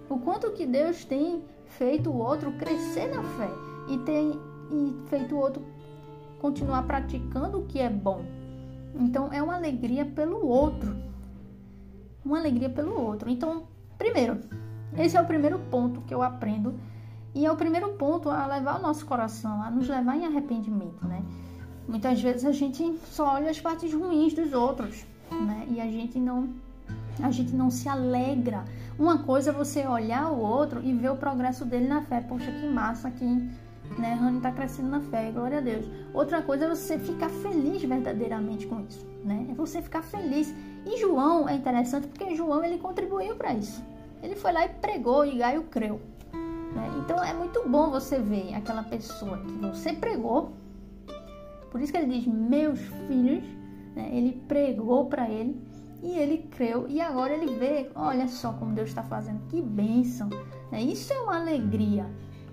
O 0.07 0.19
quanto 0.19 0.51
que 0.51 0.67
Deus 0.67 1.03
tem 1.03 1.43
feito 1.65 2.11
o 2.11 2.17
outro 2.19 2.51
crescer 2.53 3.07
na 3.07 3.23
fé 3.23 3.49
e 3.89 3.97
tem 3.99 4.39
e 4.71 5.09
feito 5.09 5.33
o 5.33 5.39
outro 5.39 5.63
continuar 6.39 6.83
praticando 6.83 7.57
o 7.57 7.65
que 7.65 7.79
é 7.79 7.89
bom. 7.89 8.23
Então 8.93 9.33
é 9.33 9.41
uma 9.41 9.55
alegria 9.55 10.05
pelo 10.05 10.45
outro. 10.45 10.95
Uma 12.23 12.37
alegria 12.37 12.69
pelo 12.69 13.01
outro. 13.01 13.31
Então, 13.31 13.63
primeiro, 13.97 14.37
esse 14.95 15.17
é 15.17 15.21
o 15.21 15.25
primeiro 15.25 15.57
ponto 15.71 16.01
que 16.01 16.13
eu 16.13 16.21
aprendo 16.21 16.75
E 17.39 17.45
é 17.45 17.51
o 17.51 17.55
primeiro 17.55 17.93
ponto 17.93 18.29
a 18.29 18.45
levar 18.45 18.79
o 18.79 18.81
nosso 18.81 19.05
coração, 19.05 19.63
a 19.63 19.71
nos 19.71 19.87
levar 19.87 20.17
em 20.17 20.25
arrependimento, 20.25 21.07
né? 21.07 21.23
Muitas 21.87 22.21
vezes 22.21 22.43
a 22.43 22.51
gente 22.51 22.99
só 23.05 23.35
olha 23.35 23.49
as 23.49 23.61
partes 23.61 23.93
ruins 23.93 24.33
dos 24.33 24.51
outros, 24.51 25.05
né? 25.31 25.65
E 25.69 25.79
a 25.79 25.85
gente 25.85 26.19
não 26.19 26.49
a 27.23 27.31
gente 27.31 27.55
não 27.55 27.71
se 27.71 27.87
alegra. 27.87 28.65
Uma 28.97 29.19
coisa 29.19 29.51
é 29.51 29.53
você 29.53 29.87
olhar 29.87 30.29
o 30.29 30.37
outro 30.37 30.83
e 30.83 30.91
ver 30.93 31.11
o 31.11 31.15
progresso 31.15 31.63
dele 31.63 31.87
na 31.87 32.01
fé. 32.01 32.19
Poxa, 32.19 32.51
que 32.51 32.67
massa 32.67 33.09
que 33.09 33.23
né, 33.23 34.17
Rani 34.19 34.41
tá 34.41 34.51
crescendo 34.51 34.89
na 34.89 34.99
fé, 34.99 35.31
glória 35.31 35.59
a 35.59 35.61
Deus. 35.61 35.85
Outra 36.13 36.41
coisa 36.41 36.65
é 36.65 36.67
você 36.67 36.99
ficar 36.99 37.29
feliz 37.29 37.81
verdadeiramente 37.81 38.67
com 38.67 38.81
isso, 38.81 39.07
né? 39.23 39.47
É 39.49 39.53
você 39.53 39.81
ficar 39.81 40.01
feliz. 40.01 40.53
E 40.85 40.99
João 40.99 41.47
é 41.47 41.55
interessante 41.55 42.05
porque 42.05 42.35
João 42.35 42.65
ele 42.65 42.79
contribuiu 42.79 43.37
para 43.37 43.53
isso. 43.53 43.81
Ele 44.21 44.35
foi 44.35 44.51
lá 44.51 44.65
e 44.65 44.69
pregou 44.69 45.25
e 45.25 45.37
Gaio 45.37 45.63
creu. 45.63 46.01
Né? 46.73 46.91
Então 46.99 47.23
é 47.23 47.33
muito 47.33 47.67
bom 47.67 47.89
você 47.89 48.19
ver 48.19 48.53
aquela 48.53 48.83
pessoa 48.83 49.37
que 49.39 49.53
você 49.53 49.93
pregou. 49.93 50.53
Por 51.71 51.81
isso 51.81 51.91
que 51.91 51.97
ele 51.97 52.19
diz 52.19 52.27
meus 52.27 52.79
filhos. 53.07 53.43
Né? 53.95 54.09
Ele 54.11 54.41
pregou 54.47 55.05
para 55.05 55.29
ele 55.29 55.61
e 56.01 56.11
ele 56.17 56.49
creu. 56.51 56.87
E 56.87 57.01
agora 57.01 57.33
ele 57.33 57.53
vê, 57.55 57.89
olha 57.95 58.27
só 58.27 58.53
como 58.53 58.73
Deus 58.73 58.89
está 58.89 59.03
fazendo, 59.03 59.41
que 59.47 59.61
bênção. 59.61 60.29
Né? 60.71 60.81
Isso 60.81 61.13
é 61.13 61.19
uma 61.19 61.37
alegria. 61.37 62.05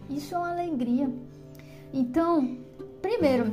Isso 0.08 0.34
é 0.34 0.38
uma 0.38 0.50
alegria. 0.50 1.10
Então, 1.92 2.58
primeiro, 3.00 3.52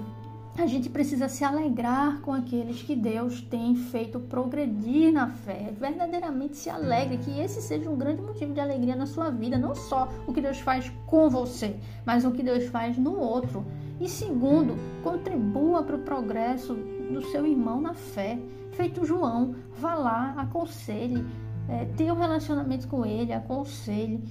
a 0.62 0.68
gente 0.68 0.88
precisa 0.88 1.28
se 1.28 1.44
alegrar 1.44 2.22
com 2.22 2.32
aqueles 2.32 2.84
que 2.84 2.96
Deus 2.96 3.42
tem 3.42 3.76
feito 3.76 4.20
progredir 4.20 5.12
na 5.12 5.28
fé. 5.28 5.74
Verdadeiramente 5.80 6.58
se 6.58 6.70
alegre, 6.70 7.18
que 7.18 7.40
esse 7.40 7.60
seja 7.60 7.90
um 7.90 7.98
grande 7.98 8.22
motivo 8.22 8.54
de 8.54 8.60
alegria 8.60 8.96
na 8.96 9.08
sua 9.08 9.32
vida. 9.32 9.58
Não 9.58 9.74
só 9.74 10.08
o 10.28 10.34
que 10.34 10.42
Deus 10.42 10.60
faz 10.60 10.92
com 11.08 11.28
você, 11.28 11.76
mas 12.06 12.24
o 12.24 12.32
que 12.32 12.44
Deus 12.44 12.66
faz 12.66 12.98
no 12.98 13.18
outro. 13.18 13.66
E 14.00 14.08
segundo, 14.08 14.76
contribua 15.02 15.82
para 15.82 15.96
o 15.96 16.04
progresso 16.04 16.76
do 16.76 17.22
seu 17.32 17.48
irmão 17.48 17.82
na 17.82 17.96
fé. 17.96 18.38
Feito 18.74 19.06
João, 19.06 19.56
vá 19.80 19.96
lá, 19.96 20.34
aconselhe, 20.38 21.26
é, 21.68 21.86
tenha 21.98 22.14
um 22.14 22.18
relacionamento 22.18 22.88
com 22.88 23.06
ele, 23.06 23.34
aconselhe, 23.34 24.24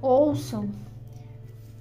ouça, 0.00 0.62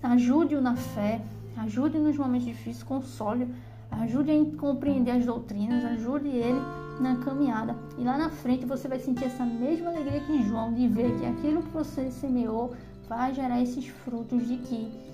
ajude-o 0.01 0.61
na 0.61 0.75
fé, 0.75 1.21
ajude 1.57 1.97
nos 1.97 2.17
momentos 2.17 2.47
difíceis, 2.47 2.83
console, 2.83 3.47
ajude 3.91 4.31
a 4.31 4.57
compreender 4.57 5.11
as 5.11 5.25
doutrinas, 5.25 5.83
ajude 5.83 6.27
ele 6.27 6.59
na 6.99 7.17
caminhada. 7.17 7.75
E 7.97 8.03
lá 8.03 8.17
na 8.17 8.29
frente 8.29 8.65
você 8.65 8.87
vai 8.87 8.99
sentir 8.99 9.25
essa 9.25 9.45
mesma 9.45 9.89
alegria 9.89 10.21
que 10.21 10.43
João 10.43 10.73
de 10.73 10.87
ver 10.87 11.17
que 11.19 11.25
aquilo 11.25 11.63
que 11.63 11.69
você 11.69 12.11
semeou 12.11 12.73
vai 13.09 13.33
gerar 13.33 13.61
esses 13.61 13.87
frutos 13.87 14.47
de 14.47 14.57
que 14.57 15.11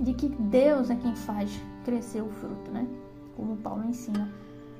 de 0.00 0.14
que 0.14 0.28
Deus 0.28 0.88
é 0.88 0.96
quem 0.96 1.14
faz 1.14 1.60
crescer 1.84 2.22
o 2.22 2.28
fruto, 2.28 2.70
né? 2.70 2.86
Como 3.36 3.56
Paulo 3.58 3.84
ensina 3.84 4.28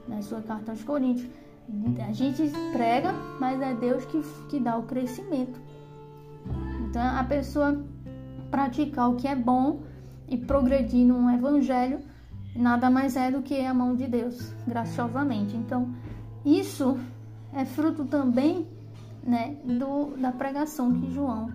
na 0.09 0.23
sua 0.23 0.41
carta 0.41 0.73
aos 0.73 0.83
Coríntios. 0.83 1.29
A 2.07 2.13
gente 2.13 2.51
prega, 2.73 3.13
mas 3.39 3.61
é 3.61 3.75
Deus 3.75 4.05
que, 4.07 4.23
que 4.49 4.59
dá 4.59 4.77
o 4.77 4.85
crescimento. 4.85 5.61
Então 6.87 7.03
a 7.03 7.25
pessoa 7.25 7.85
praticar 8.51 9.11
o 9.11 9.17
que 9.17 9.27
é 9.27 9.35
bom 9.35 9.83
e 10.29 10.37
progredir 10.37 11.07
no 11.07 11.31
evangelho, 11.31 12.01
nada 12.55 12.91
mais 12.91 13.17
é 13.17 13.31
do 13.31 13.43
que 13.43 13.61
a 13.61 13.75
mão 13.75 13.95
de 13.95 14.07
Deus, 14.07 14.53
graciosamente. 14.67 15.57
Então, 15.57 15.95
isso 16.45 16.99
é 17.53 17.65
fruto 17.65 18.05
também 18.05 18.67
né, 19.23 19.57
do, 19.65 20.17
da 20.17 20.33
pregação 20.33 20.93
que 20.93 21.11
João, 21.13 21.51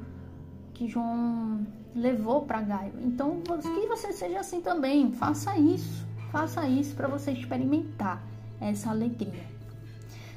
que 0.74 0.88
João 0.88 1.66
levou 1.96 2.42
para 2.42 2.62
Gaio. 2.62 2.94
Então, 3.04 3.42
que 3.42 3.88
você 3.88 4.12
seja 4.12 4.40
assim 4.40 4.62
também, 4.62 5.12
faça 5.12 5.58
isso, 5.58 6.06
faça 6.32 6.68
isso 6.68 6.96
para 6.96 7.08
você 7.08 7.32
experimentar 7.32 8.22
essa 8.60 8.90
alegria. 8.90 9.48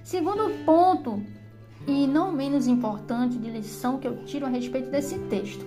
Segundo 0.02 0.64
ponto, 0.64 1.22
e 1.86 2.06
não 2.06 2.32
menos 2.32 2.66
importante 2.66 3.38
de 3.38 3.50
lição 3.50 3.98
que 3.98 4.06
eu 4.06 4.24
tiro 4.24 4.46
a 4.46 4.48
respeito 4.48 4.90
desse 4.90 5.18
texto. 5.18 5.64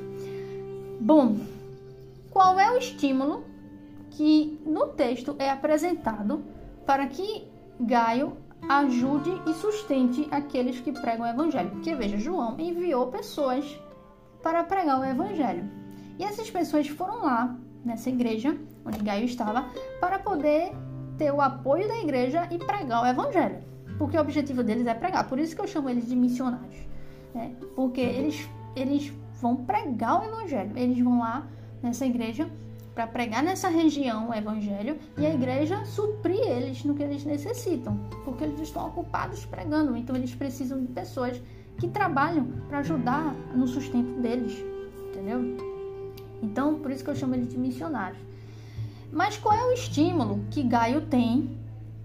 Bom, 0.99 1.37
qual 2.35 2.59
é 2.59 2.69
o 2.69 2.77
estímulo 2.77 3.45
que 4.09 4.61
no 4.65 4.87
texto 4.87 5.37
é 5.39 5.49
apresentado 5.49 6.43
para 6.85 7.07
que 7.07 7.47
Gaio 7.79 8.35
ajude 8.67 9.31
e 9.47 9.53
sustente 9.53 10.27
aqueles 10.29 10.81
que 10.81 10.91
pregam 10.91 11.25
o 11.25 11.29
evangelho. 11.29 11.69
Porque 11.69 11.95
veja, 11.95 12.17
João 12.17 12.59
enviou 12.59 13.07
pessoas 13.07 13.79
para 14.43 14.65
pregar 14.65 14.99
o 14.99 15.05
evangelho. 15.05 15.63
E 16.19 16.25
essas 16.25 16.51
pessoas 16.51 16.89
foram 16.89 17.23
lá 17.23 17.55
nessa 17.85 18.09
igreja 18.09 18.57
onde 18.85 18.99
Gaio 18.99 19.23
estava 19.23 19.69
para 20.01 20.19
poder 20.19 20.73
ter 21.17 21.31
o 21.31 21.39
apoio 21.39 21.87
da 21.87 21.99
igreja 21.99 22.49
e 22.51 22.57
pregar 22.57 23.03
o 23.03 23.07
evangelho. 23.07 23.63
Porque 23.97 24.17
o 24.17 24.21
objetivo 24.21 24.61
deles 24.61 24.85
é 24.87 24.93
pregar. 24.93 25.25
Por 25.29 25.39
isso 25.39 25.55
que 25.55 25.61
eu 25.61 25.67
chamo 25.67 25.89
eles 25.89 26.05
de 26.05 26.17
missionários. 26.17 26.85
Né? 27.33 27.55
Porque 27.77 28.01
eles, 28.01 28.45
eles 28.75 29.13
vão 29.39 29.55
pregar 29.55 30.19
o 30.19 30.25
evangelho. 30.25 30.73
Eles 30.75 30.99
vão 30.99 31.19
lá 31.19 31.47
nessa 31.85 32.05
igreja 32.05 32.49
para 32.95 33.05
pregar 33.05 33.43
nessa 33.43 33.69
região 33.69 34.29
o 34.29 34.33
evangelho 34.33 34.97
e 35.17 35.25
a 35.25 35.33
igreja 35.33 35.85
suprir 35.85 36.39
eles 36.39 36.83
no 36.83 36.95
que 36.95 37.03
eles 37.03 37.23
necessitam, 37.23 37.99
porque 38.23 38.43
eles 38.43 38.59
estão 38.59 38.87
ocupados 38.87 39.45
pregando, 39.45 39.95
então 39.95 40.15
eles 40.15 40.33
precisam 40.33 40.81
de 40.81 40.87
pessoas 40.87 41.39
que 41.77 41.87
trabalham 41.87 42.47
para 42.67 42.79
ajudar 42.79 43.35
no 43.53 43.67
sustento 43.67 44.19
deles, 44.21 44.57
entendeu? 45.09 45.57
Então, 46.41 46.79
por 46.79 46.89
isso 46.89 47.03
que 47.03 47.09
eu 47.09 47.15
chamo 47.15 47.35
eles 47.35 47.49
de 47.49 47.57
missionários. 47.57 48.19
Mas 49.11 49.37
qual 49.37 49.55
é 49.55 49.65
o 49.65 49.73
estímulo 49.73 50.43
que 50.49 50.63
Gaio 50.63 51.01
tem, 51.01 51.57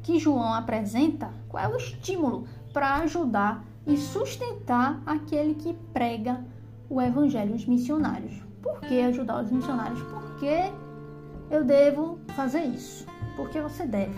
que 0.03 0.19
João 0.19 0.53
apresenta? 0.53 1.31
Qual 1.49 1.63
é 1.63 1.69
o 1.69 1.77
estímulo 1.77 2.47
para 2.73 2.97
ajudar 2.97 3.65
e 3.87 3.97
sustentar 3.97 5.01
aquele 5.07 5.55
que 5.55 5.73
prega 5.93 6.45
o 6.89 7.01
evangelho, 7.01 7.55
os 7.55 7.65
missionários? 7.65 8.50
Por 8.63 8.81
que 8.81 9.01
ajudar 9.01 9.43
os 9.43 9.51
missionários? 9.51 10.01
Por 10.03 10.39
que 10.39 10.73
eu 11.51 11.65
devo 11.65 12.19
fazer 12.37 12.65
isso? 12.65 13.07
Por 13.37 13.49
que 13.51 13.61
você 13.61 13.87
deve? 13.87 14.15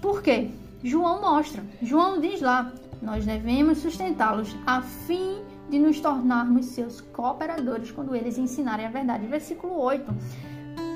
Por 0.00 0.22
quê? 0.22 0.50
João 0.82 1.20
mostra. 1.20 1.62
João 1.82 2.20
diz 2.20 2.40
lá: 2.40 2.72
nós 3.00 3.24
devemos 3.24 3.78
sustentá-los 3.78 4.54
a 4.66 4.82
fim 4.82 5.42
de 5.70 5.78
nos 5.78 6.00
tornarmos 6.00 6.66
seus 6.66 7.00
cooperadores 7.00 7.90
quando 7.90 8.14
eles 8.14 8.36
ensinarem 8.36 8.86
a 8.86 8.90
verdade. 8.90 9.26
Versículo 9.26 9.78
8. 9.78 10.12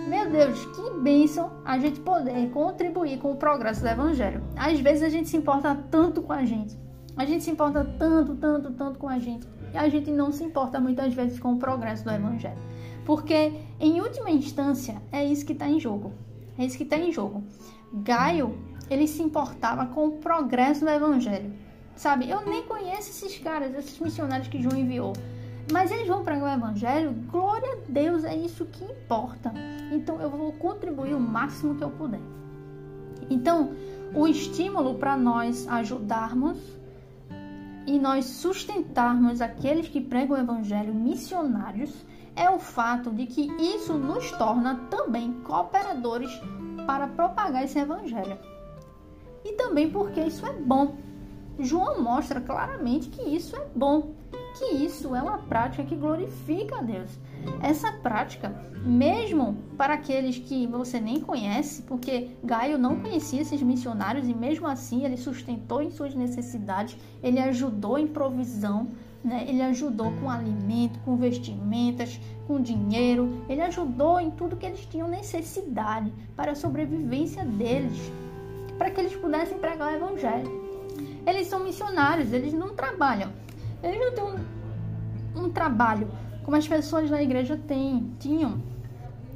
Meu 0.08 0.30
Deus, 0.30 0.64
que 0.74 0.90
bênção 1.00 1.50
a 1.64 1.78
gente 1.78 2.00
poder 2.00 2.50
contribuir 2.50 3.18
com 3.18 3.32
o 3.32 3.36
progresso 3.36 3.82
do 3.82 3.88
Evangelho. 3.88 4.42
Às 4.56 4.80
vezes 4.80 5.02
a 5.02 5.08
gente 5.08 5.28
se 5.28 5.36
importa 5.36 5.76
tanto 5.90 6.22
com 6.22 6.32
a 6.32 6.44
gente. 6.44 6.78
A 7.16 7.24
gente 7.24 7.44
se 7.44 7.50
importa 7.50 7.84
tanto, 7.98 8.34
tanto, 8.36 8.70
tanto 8.72 8.98
com 8.98 9.08
a 9.08 9.18
gente 9.18 9.46
e 9.72 9.78
a 9.78 9.88
gente 9.88 10.10
não 10.10 10.32
se 10.32 10.44
importa 10.44 10.80
muitas 10.80 11.14
vezes 11.14 11.38
com 11.38 11.52
o 11.52 11.58
progresso 11.58 12.04
do 12.04 12.10
Evangelho. 12.10 12.58
Porque, 13.04 13.52
em 13.80 14.00
última 14.00 14.30
instância, 14.30 15.00
é 15.10 15.24
isso 15.24 15.46
que 15.46 15.52
está 15.52 15.68
em 15.68 15.80
jogo. 15.80 16.12
É 16.58 16.64
isso 16.64 16.76
que 16.76 16.84
está 16.84 16.98
em 16.98 17.10
jogo. 17.10 17.42
Gaio, 17.92 18.58
ele 18.90 19.06
se 19.06 19.22
importava 19.22 19.86
com 19.86 20.08
o 20.08 20.12
progresso 20.12 20.84
do 20.84 20.90
Evangelho. 20.90 21.52
Sabe, 21.96 22.28
eu 22.30 22.44
nem 22.44 22.62
conheço 22.62 23.10
esses 23.10 23.38
caras, 23.38 23.74
esses 23.74 23.98
missionários 23.98 24.48
que 24.48 24.62
João 24.62 24.76
enviou. 24.76 25.12
Mas 25.72 25.90
eles 25.90 26.06
vão 26.06 26.22
pregar 26.22 26.44
o 26.44 26.58
Evangelho, 26.58 27.12
glória 27.30 27.72
a 27.72 27.76
Deus, 27.88 28.24
é 28.24 28.36
isso 28.36 28.64
que 28.66 28.84
importa. 28.84 29.52
Então 29.92 30.20
eu 30.20 30.30
vou 30.30 30.52
contribuir 30.52 31.14
o 31.14 31.20
máximo 31.20 31.74
que 31.74 31.84
eu 31.84 31.90
puder. 31.90 32.20
Então, 33.30 33.72
o 34.14 34.26
estímulo 34.26 34.94
para 34.94 35.16
nós 35.16 35.66
ajudarmos 35.68 36.58
e 37.88 37.98
nós 37.98 38.26
sustentarmos 38.26 39.40
aqueles 39.40 39.88
que 39.88 39.98
pregam 39.98 40.36
o 40.36 40.40
evangelho 40.40 40.94
missionários 40.94 42.04
é 42.36 42.50
o 42.50 42.58
fato 42.58 43.10
de 43.10 43.24
que 43.24 43.50
isso 43.58 43.94
nos 43.94 44.30
torna 44.32 44.74
também 44.90 45.32
cooperadores 45.42 46.30
para 46.86 47.08
propagar 47.08 47.64
esse 47.64 47.78
evangelho. 47.78 48.38
E 49.42 49.54
também 49.54 49.90
porque 49.90 50.20
isso 50.20 50.44
é 50.44 50.52
bom. 50.52 50.98
João 51.58 52.02
mostra 52.02 52.42
claramente 52.42 53.08
que 53.08 53.22
isso 53.22 53.56
é 53.56 53.66
bom, 53.74 54.14
que 54.58 54.66
isso 54.66 55.16
é 55.16 55.22
uma 55.22 55.38
prática 55.38 55.82
que 55.82 55.96
glorifica 55.96 56.80
a 56.80 56.82
Deus. 56.82 57.18
Essa 57.62 57.92
prática, 57.92 58.54
mesmo 58.84 59.56
para 59.76 59.94
aqueles 59.94 60.38
que 60.38 60.66
você 60.66 61.00
nem 61.00 61.20
conhece, 61.20 61.82
porque 61.82 62.30
Gaio 62.42 62.78
não 62.78 63.00
conhecia 63.00 63.42
esses 63.42 63.60
missionários 63.62 64.28
e 64.28 64.34
mesmo 64.34 64.66
assim 64.66 65.04
ele 65.04 65.16
sustentou 65.16 65.82
em 65.82 65.90
suas 65.90 66.14
necessidades, 66.14 66.96
ele 67.22 67.40
ajudou 67.40 67.98
em 67.98 68.06
provisão, 68.06 68.88
né? 69.24 69.44
ele 69.48 69.60
ajudou 69.62 70.12
com 70.12 70.30
alimento, 70.30 70.98
com 71.00 71.16
vestimentas, 71.16 72.20
com 72.46 72.60
dinheiro, 72.60 73.42
ele 73.48 73.60
ajudou 73.62 74.20
em 74.20 74.30
tudo 74.30 74.56
que 74.56 74.66
eles 74.66 74.86
tinham 74.86 75.08
necessidade 75.08 76.12
para 76.36 76.52
a 76.52 76.54
sobrevivência 76.54 77.44
deles, 77.44 78.12
para 78.78 78.90
que 78.90 79.00
eles 79.00 79.14
pudessem 79.16 79.58
pregar 79.58 79.92
o 79.92 79.96
evangelho. 79.96 80.68
Eles 81.26 81.48
são 81.48 81.64
missionários, 81.64 82.32
eles 82.32 82.52
não 82.52 82.74
trabalham, 82.74 83.30
eles 83.82 83.98
não 83.98 84.14
têm 84.14 84.24
um, 84.24 85.44
um 85.44 85.50
trabalho 85.50 86.08
como 86.48 86.56
as 86.56 86.66
pessoas 86.66 87.10
da 87.10 87.22
igreja 87.22 87.60
têm, 87.68 88.10
tinham. 88.18 88.62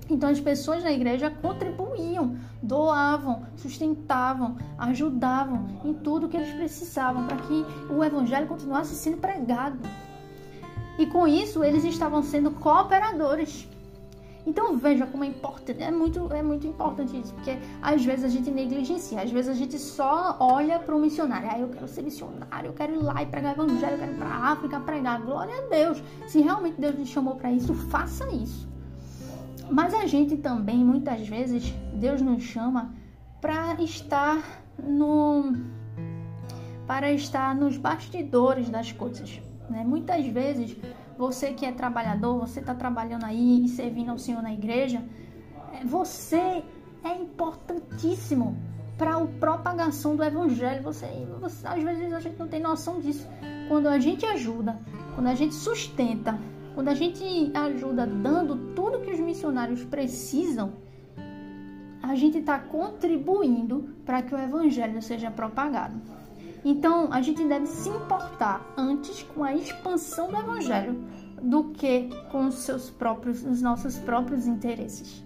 Então 0.08 0.30
as 0.30 0.40
pessoas 0.40 0.82
da 0.82 0.90
igreja 0.90 1.28
contribuíam, 1.28 2.38
doavam, 2.62 3.42
sustentavam, 3.54 4.56
ajudavam 4.78 5.66
em 5.84 5.92
tudo 5.92 6.26
que 6.26 6.38
eles 6.38 6.54
precisavam 6.54 7.26
para 7.26 7.36
que 7.36 7.66
o 7.90 8.02
evangelho 8.02 8.46
continuasse 8.46 8.94
sendo 8.94 9.18
pregado. 9.18 9.78
E 10.98 11.04
com 11.04 11.28
isso 11.28 11.62
eles 11.62 11.84
estavam 11.84 12.22
sendo 12.22 12.50
cooperadores. 12.50 13.68
Então 14.44 14.76
veja 14.76 15.06
como 15.06 15.22
é 15.22 15.28
importante, 15.28 15.82
é 15.82 15.90
muito, 15.90 16.32
é 16.32 16.42
muito 16.42 16.66
importante 16.66 17.16
isso, 17.18 17.32
porque 17.34 17.56
às 17.80 18.04
vezes 18.04 18.24
a 18.24 18.28
gente 18.28 18.50
negligencia, 18.50 19.22
às 19.22 19.30
vezes 19.30 19.48
a 19.48 19.54
gente 19.54 19.78
só 19.78 20.36
olha 20.40 20.80
para 20.80 20.96
o 20.96 20.98
missionário, 20.98 21.48
ah, 21.52 21.58
eu 21.60 21.68
quero 21.68 21.86
ser 21.86 22.02
missionário, 22.02 22.68
eu 22.68 22.72
quero 22.72 22.92
ir 22.92 23.02
lá 23.02 23.22
e 23.22 23.26
pregar 23.26 23.52
evangelho, 23.52 23.92
eu 23.92 23.98
quero 23.98 24.12
ir 24.12 24.18
para 24.18 24.28
a 24.28 24.52
África 24.52 24.80
pregar, 24.80 25.20
glória 25.20 25.54
a 25.56 25.68
Deus. 25.68 26.02
Se 26.26 26.40
realmente 26.40 26.80
Deus 26.80 26.96
te 26.96 27.06
chamou 27.06 27.36
para 27.36 27.52
isso, 27.52 27.72
faça 27.72 28.28
isso. 28.32 28.68
Mas 29.70 29.94
a 29.94 30.06
gente 30.06 30.36
também, 30.36 30.84
muitas 30.84 31.26
vezes, 31.26 31.72
Deus 31.94 32.20
nos 32.20 32.42
chama 32.42 32.92
para 33.40 33.80
estar 33.80 34.42
no 34.82 35.52
para 36.86 37.12
estar 37.12 37.54
nos 37.54 37.76
bastidores 37.76 38.68
das 38.68 38.92
coisas. 38.92 39.40
Né? 39.70 39.84
Muitas 39.84 40.26
vezes 40.26 40.76
você 41.16 41.52
que 41.52 41.64
é 41.64 41.72
trabalhador, 41.72 42.38
você 42.38 42.60
está 42.60 42.74
trabalhando 42.74 43.24
aí 43.24 43.64
e 43.64 43.68
servindo 43.68 44.10
ao 44.10 44.18
Senhor 44.18 44.42
na 44.42 44.52
igreja, 44.52 45.02
é, 45.72 45.84
você 45.84 46.64
é 47.04 47.14
importantíssimo 47.16 48.56
para 48.96 49.16
a 49.16 49.26
propagação 49.26 50.14
do 50.14 50.22
evangelho. 50.22 50.82
Você, 50.82 51.06
você, 51.40 51.66
às 51.66 51.82
vezes 51.82 52.12
a 52.12 52.20
gente 52.20 52.38
não 52.38 52.48
tem 52.48 52.60
noção 52.60 53.00
disso. 53.00 53.28
Quando 53.68 53.88
a 53.88 53.98
gente 53.98 54.24
ajuda, 54.24 54.78
quando 55.14 55.26
a 55.26 55.34
gente 55.34 55.54
sustenta, 55.54 56.38
quando 56.74 56.88
a 56.88 56.94
gente 56.94 57.50
ajuda 57.54 58.06
dando 58.06 58.74
tudo 58.74 59.00
que 59.00 59.10
os 59.10 59.20
missionários 59.20 59.84
precisam, 59.84 60.72
a 62.02 62.14
gente 62.14 62.38
está 62.38 62.58
contribuindo 62.58 63.94
para 64.04 64.22
que 64.22 64.34
o 64.34 64.38
evangelho 64.38 65.00
seja 65.00 65.30
propagado. 65.30 66.00
Então, 66.64 67.12
a 67.12 67.20
gente 67.20 67.44
deve 67.44 67.66
se 67.66 67.88
importar 67.88 68.64
antes 68.76 69.22
com 69.22 69.42
a 69.42 69.54
expansão 69.54 70.30
do 70.30 70.36
evangelho 70.36 70.96
do 71.42 71.64
que 71.64 72.08
com 72.30 72.46
os 72.46 72.54
seus 72.56 72.88
próprios, 72.88 73.44
os 73.44 73.60
nossos 73.60 73.98
próprios 73.98 74.46
interesses. 74.46 75.24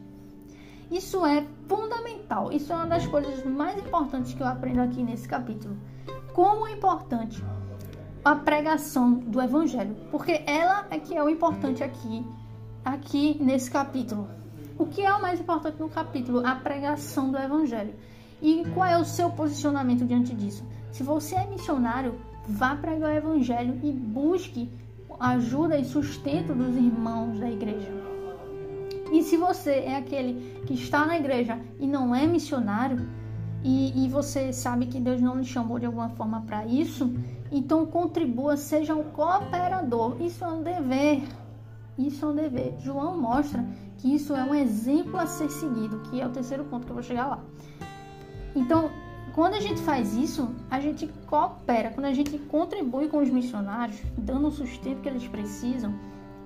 Isso 0.91 1.27
é 1.27 1.45
fundamental. 1.69 2.53
Isso 2.53 2.73
é 2.73 2.77
uma 2.77 2.87
das 2.87 3.07
coisas 3.07 3.45
mais 3.45 3.79
importantes 3.79 4.33
que 4.33 4.43
eu 4.43 4.47
aprendo 4.47 4.81
aqui 4.81 5.03
nesse 5.03 5.29
capítulo. 5.29 5.77
Como 6.33 6.67
é 6.67 6.73
importante 6.73 7.45
a 8.25 8.35
pregação 8.35 9.15
do 9.15 9.41
evangelho, 9.41 9.97
porque 10.11 10.43
ela 10.47 10.87
é 10.91 10.99
que 10.99 11.15
é 11.15 11.23
o 11.23 11.29
importante 11.29 11.83
aqui, 11.83 12.27
aqui 12.85 13.37
nesse 13.41 13.71
capítulo. 13.71 14.29
O 14.79 14.87
que 14.87 15.03
é 15.03 15.13
o 15.13 15.21
mais 15.21 15.41
importante 15.41 15.81
no 15.81 15.89
capítulo? 15.89 16.47
A 16.47 16.55
pregação 16.55 17.31
do 17.31 17.39
evangelho. 17.39 17.95
E 18.43 18.65
qual 18.75 18.87
é 18.87 18.99
o 18.99 19.05
seu 19.05 19.31
posicionamento 19.31 20.05
diante 20.05 20.35
disso? 20.35 20.65
Se 20.97 21.03
você 21.03 21.35
é 21.35 21.47
missionário, 21.47 22.15
vá 22.49 22.75
pregar 22.75 23.13
o 23.13 23.15
evangelho 23.15 23.79
e 23.83 23.93
busque 23.93 24.67
ajuda 25.21 25.77
e 25.77 25.85
sustento 25.85 26.55
dos 26.55 26.75
irmãos 26.75 27.39
da 27.39 27.51
igreja. 27.51 27.93
E 29.13 29.23
se 29.23 29.37
você 29.37 29.73
é 29.73 29.97
aquele 29.97 30.63
que 30.67 30.73
está 30.73 31.05
na 31.05 31.19
igreja 31.19 31.61
e 31.79 31.87
não 31.87 32.15
é 32.15 32.27
missionário, 32.27 33.07
e, 33.63 34.07
e 34.07 34.09
você 34.09 34.55
sabe 34.55 34.87
que 34.87 34.99
Deus 34.99 35.21
não 35.21 35.39
lhe 35.39 35.45
chamou 35.45 35.79
de 35.79 35.85
alguma 35.85 36.09
forma 36.09 36.41
para 36.47 36.65
isso, 36.65 37.15
então 37.53 37.85
contribua, 37.85 38.57
seja 38.57 38.95
um 38.95 39.05
cooperador. 39.05 40.17
Isso 40.19 40.43
é 40.43 40.49
um 40.49 40.63
dever. 40.63 41.25
Isso 41.99 42.25
é 42.25 42.29
um 42.29 42.35
dever. 42.35 42.75
João 42.79 43.21
mostra 43.21 43.63
que 43.99 44.15
isso 44.15 44.35
é 44.35 44.43
um 44.43 44.55
exemplo 44.55 45.19
a 45.19 45.27
ser 45.27 45.51
seguido, 45.51 46.01
que 46.09 46.23
é 46.23 46.27
o 46.27 46.31
terceiro 46.31 46.65
ponto 46.65 46.87
que 46.87 46.91
eu 46.91 46.95
vou 46.95 47.05
chegar 47.05 47.27
lá. 47.27 47.45
Então, 48.55 48.91
quando 49.37 49.53
a 49.53 49.61
gente 49.61 49.83
faz 49.83 50.15
isso, 50.15 50.49
a 50.71 50.81
gente 50.81 51.07
coopera, 51.27 51.91
quando 51.91 52.07
a 52.07 52.15
gente 52.15 52.39
contribui 52.39 53.07
com 53.07 53.19
os 53.19 53.29
missionários, 53.29 54.01
dando 54.17 54.49
o 54.49 54.51
sustento 54.51 55.03
que 55.03 55.09
eles 55.11 55.29
precisam, 55.29 55.95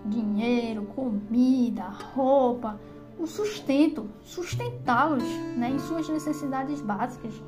dinheiro, 0.07 0.83
comida, 0.87 1.85
roupa, 1.85 2.81
o 3.17 3.29
sustento, 3.29 4.11
sustentá-los 4.25 5.23
né, 5.57 5.71
em 5.71 5.79
suas 5.79 6.09
necessidades 6.09 6.81
básicas, 6.81 7.41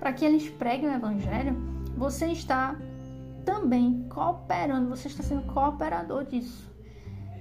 para 0.00 0.12
que 0.12 0.24
eles 0.24 0.48
preguem 0.48 0.88
o 0.88 0.94
evangelho, 0.94 1.56
você 1.96 2.26
está 2.32 2.76
também 3.44 4.04
cooperando, 4.08 4.88
você 4.88 5.06
está 5.06 5.22
sendo 5.22 5.42
cooperador 5.52 6.24
disso. 6.24 6.68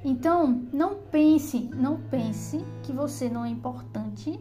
Então, 0.06 0.64
não 0.72 1.00
pense, 1.10 1.72
não 1.74 1.98
pense 2.02 2.64
que 2.84 2.92
você 2.92 3.28
não 3.28 3.44
é 3.44 3.50
importante 3.50 4.40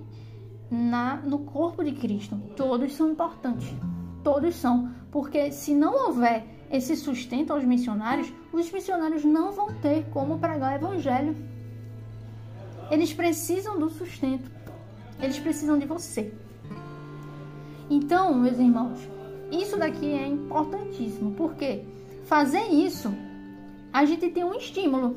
na, 0.70 1.16
no 1.16 1.40
corpo 1.40 1.84
de 1.84 1.92
Cristo. 1.92 2.36
Todos 2.56 2.94
são 2.94 3.10
importantes. 3.10 3.72
Todos 4.22 4.54
são. 4.56 4.90
Porque 5.10 5.50
se 5.52 5.74
não 5.74 6.06
houver 6.06 6.44
esse 6.70 6.96
sustento 6.96 7.52
aos 7.52 7.64
missionários, 7.64 8.32
os 8.52 8.70
missionários 8.70 9.24
não 9.24 9.52
vão 9.52 9.72
ter 9.74 10.04
como 10.10 10.38
pregar 10.38 10.72
o 10.72 10.86
evangelho. 10.86 11.36
Eles 12.90 13.12
precisam 13.12 13.78
do 13.78 13.88
sustento. 13.88 14.50
Eles 15.20 15.38
precisam 15.38 15.78
de 15.78 15.86
você. 15.86 16.32
Então, 17.88 18.34
meus 18.34 18.58
irmãos, 18.58 18.98
isso 19.50 19.76
daqui 19.76 20.12
é 20.12 20.26
importantíssimo. 20.26 21.32
Porque 21.32 21.84
fazer 22.24 22.64
isso, 22.68 23.12
a 23.92 24.04
gente 24.04 24.28
tem 24.28 24.44
um 24.44 24.54
estímulo. 24.54 25.16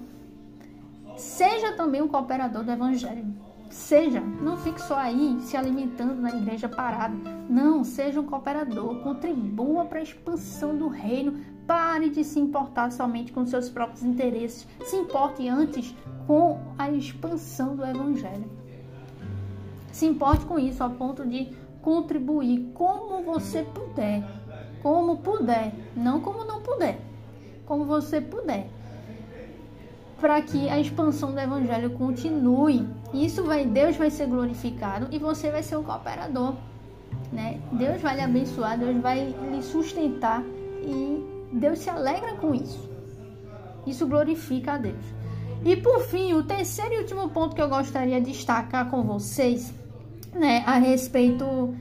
Seja 1.17 1.73
também 1.73 2.01
um 2.01 2.07
cooperador 2.07 2.63
do 2.63 2.71
evangelho. 2.71 3.48
Seja, 3.69 4.19
não 4.19 4.57
fique 4.57 4.81
só 4.81 4.97
aí 4.97 5.37
se 5.41 5.55
alimentando 5.55 6.19
na 6.19 6.29
igreja 6.29 6.67
parado. 6.67 7.15
Não, 7.47 7.83
seja 7.83 8.19
um 8.19 8.25
cooperador, 8.25 8.95
contribua 9.03 9.85
para 9.85 9.99
a 9.99 10.03
expansão 10.03 10.75
do 10.75 10.87
reino. 10.87 11.39
Pare 11.67 12.09
de 12.09 12.23
se 12.23 12.39
importar 12.39 12.91
somente 12.91 13.31
com 13.31 13.45
seus 13.45 13.69
próprios 13.69 14.03
interesses. 14.03 14.67
Se 14.85 14.95
importe 14.95 15.47
antes 15.47 15.95
com 16.25 16.59
a 16.79 16.89
expansão 16.89 17.75
do 17.75 17.85
evangelho. 17.85 18.49
Se 19.91 20.07
importe 20.07 20.45
com 20.45 20.57
isso 20.57 20.83
a 20.83 20.89
ponto 20.89 21.23
de 21.27 21.55
contribuir 21.83 22.71
como 22.73 23.23
você 23.23 23.61
puder. 23.63 24.23
Como 24.81 25.17
puder, 25.17 25.73
não 25.95 26.21
como 26.21 26.43
não 26.43 26.61
puder. 26.61 26.99
Como 27.67 27.85
você 27.85 28.19
puder 28.19 28.67
para 30.19 30.41
que 30.41 30.69
a 30.69 30.79
expansão 30.79 31.31
do 31.31 31.39
evangelho 31.39 31.91
continue. 31.91 32.87
Isso 33.13 33.43
vai, 33.43 33.65
Deus 33.65 33.95
vai 33.95 34.09
ser 34.09 34.27
glorificado 34.27 35.07
e 35.11 35.17
você 35.17 35.49
vai 35.49 35.63
ser 35.63 35.77
o 35.77 35.83
cooperador, 35.83 36.55
né? 37.31 37.59
Deus 37.71 38.01
vai 38.01 38.15
lhe 38.15 38.21
abençoar, 38.21 38.77
Deus 38.77 39.01
vai 39.01 39.35
lhe 39.51 39.61
sustentar 39.63 40.43
e 40.83 41.49
Deus 41.53 41.79
se 41.79 41.89
alegra 41.89 42.35
com 42.35 42.53
isso. 42.53 42.89
Isso 43.87 44.05
glorifica 44.07 44.73
a 44.73 44.77
Deus. 44.77 45.03
E 45.63 45.75
por 45.75 46.01
fim, 46.01 46.33
o 46.33 46.43
terceiro 46.43 46.93
e 46.93 46.97
último 46.99 47.29
ponto 47.29 47.55
que 47.55 47.61
eu 47.61 47.69
gostaria 47.69 48.21
de 48.21 48.31
destacar 48.31 48.89
com 48.89 49.03
vocês, 49.03 49.73
né, 50.33 50.63
a 50.65 50.77
respeito 50.77 51.73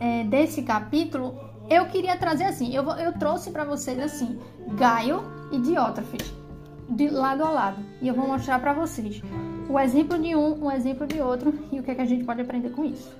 é, 0.00 0.24
desse 0.24 0.62
capítulo, 0.62 1.34
eu 1.68 1.86
queria 1.86 2.16
trazer 2.16 2.44
assim, 2.44 2.74
eu, 2.74 2.88
eu 2.92 3.12
trouxe 3.18 3.50
para 3.50 3.64
vocês 3.64 3.98
assim, 3.98 4.38
Gaio 4.76 5.22
e 5.50 5.58
Diótrefes 5.58 6.45
de 6.88 7.08
lado 7.08 7.44
a 7.44 7.50
lado. 7.50 7.82
E 8.00 8.08
eu 8.08 8.14
vou 8.14 8.26
mostrar 8.26 8.58
para 8.58 8.72
vocês 8.72 9.22
o 9.68 9.78
exemplo 9.78 10.18
de 10.18 10.34
um, 10.34 10.64
o 10.64 10.70
exemplo 10.70 11.06
de 11.06 11.20
outro 11.20 11.52
e 11.72 11.78
o 11.78 11.82
que, 11.82 11.90
é 11.90 11.94
que 11.94 12.00
a 12.00 12.06
gente 12.06 12.24
pode 12.24 12.40
aprender 12.40 12.70
com 12.70 12.84
isso. 12.84 13.12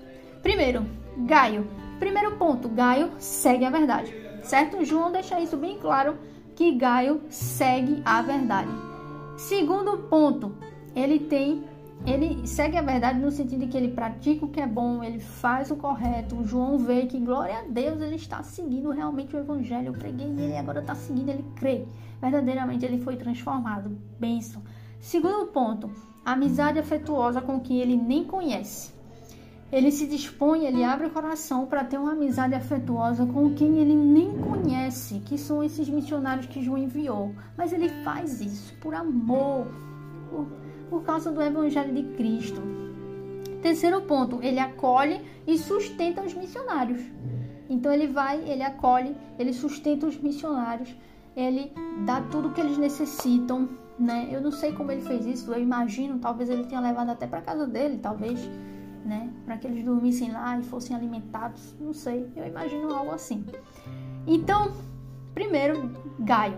Primeiro, 0.43 0.87
Gaio. 1.19 1.67
Primeiro 1.99 2.37
ponto, 2.37 2.69
Gaio 2.69 3.11
segue 3.19 3.65
a 3.65 3.71
verdade, 3.71 4.15
certo? 4.43 4.85
João 4.85 5.11
deixa 5.11 5.41
isso 5.41 5.57
bem 5.57 5.79
claro 5.79 6.17
que 6.55 6.73
Gaio 6.73 7.23
segue 7.29 8.03
a 8.05 8.21
verdade. 8.21 8.71
Segundo 9.37 9.99
ponto, 10.09 10.55
ele 10.95 11.19
tem 11.19 11.65
ele 12.05 12.47
segue 12.47 12.77
a 12.77 12.83
verdade 12.83 13.19
no 13.19 13.31
sentido 13.31 13.61
de 13.61 13.67
que 13.67 13.77
ele 13.77 13.89
pratica 13.89 14.45
o 14.45 14.49
que 14.49 14.61
é 14.61 14.67
bom, 14.67 15.03
ele 15.03 15.19
faz 15.19 15.71
o 15.71 15.77
correto. 15.77 16.37
O 16.37 16.45
João 16.45 16.79
vê 16.79 17.07
que, 17.07 17.19
glória 17.19 17.59
a 17.59 17.63
Deus, 17.63 18.01
ele 18.01 18.17
está 18.17 18.43
seguindo 18.43 18.91
realmente 18.91 19.35
o 19.35 19.39
evangelho. 19.39 19.89
Eu 19.89 19.93
preguei 19.93 20.27
e 20.27 20.41
ele 20.41 20.57
agora 20.57 20.81
está 20.81 20.95
seguindo, 20.95 21.31
ele 21.31 21.45
crê. 21.57 21.85
Verdadeiramente 22.21 22.85
ele 22.85 22.99
foi 22.99 23.17
transformado. 23.17 23.99
Benção. 24.21 24.63
Segundo 25.01 25.47
ponto, 25.47 25.91
amizade 26.25 26.79
afetuosa 26.79 27.41
com 27.41 27.61
quem 27.61 27.79
ele 27.79 27.97
nem 27.97 28.25
conhece. 28.25 28.95
Ele 29.71 29.91
se 29.91 30.07
dispõe, 30.07 30.65
ele 30.65 30.85
abre 30.85 31.09
o 31.09 31.11
coração 31.11 31.67
para 31.67 31.85
ter 31.85 31.99
uma 31.99 32.13
amizade 32.13 32.55
afetuosa 32.55 33.27
com 33.27 33.53
quem 33.53 33.79
ele 33.79 33.95
nem 33.97 34.39
conhece, 34.39 35.21
que 35.25 35.37
são 35.37 35.63
esses 35.63 35.89
missionários 35.89 36.47
que 36.47 36.63
João 36.63 36.79
enviou. 36.79 37.35
Mas 37.57 37.73
ele 37.73 37.89
faz 38.05 38.41
isso 38.41 38.75
por 38.81 38.95
amor, 38.95 39.67
por, 40.31 40.47
por 40.89 41.03
causa 41.03 41.31
do 41.31 41.43
Evangelho 41.43 41.95
de 41.95 42.03
Cristo. 42.17 42.61
Terceiro 43.63 44.03
ponto, 44.03 44.41
ele 44.43 44.61
acolhe 44.61 45.21
e 45.47 45.59
sustenta 45.59 46.23
os 46.23 46.35
missionários. 46.35 47.01
Então 47.69 47.93
ele 47.93 48.07
vai, 48.07 48.39
ele 48.49 48.63
acolhe, 48.63 49.17
ele 49.39 49.53
sustenta 49.53 50.07
os 50.07 50.17
missionários 50.17 50.95
ele 51.37 51.71
dá 52.07 52.23
tudo 52.23 52.49
o 52.49 52.53
que 52.53 52.61
eles 52.61 52.79
necessitam, 52.79 53.69
né? 53.99 54.27
Eu 54.33 54.41
não 54.41 54.51
sei 54.51 54.73
como 54.73 54.91
ele 54.91 55.03
fez 55.03 55.27
isso, 55.27 55.53
eu 55.53 55.61
imagino, 55.61 56.19
talvez 56.19 56.49
ele 56.49 56.65
tenha 56.65 56.81
levado 56.81 57.11
até 57.11 57.27
para 57.27 57.43
casa 57.43 57.67
dele, 57.67 57.99
talvez, 57.99 58.41
né? 59.05 59.31
Para 59.45 59.59
que 59.59 59.67
eles 59.67 59.85
dormissem 59.85 60.33
lá 60.33 60.59
e 60.59 60.63
fossem 60.63 60.97
alimentados, 60.97 61.75
não 61.79 61.93
sei, 61.93 62.27
eu 62.35 62.47
imagino 62.47 62.93
algo 62.93 63.13
assim. 63.13 63.45
Então, 64.27 64.73
primeiro, 65.35 65.91
Gaio. 66.19 66.57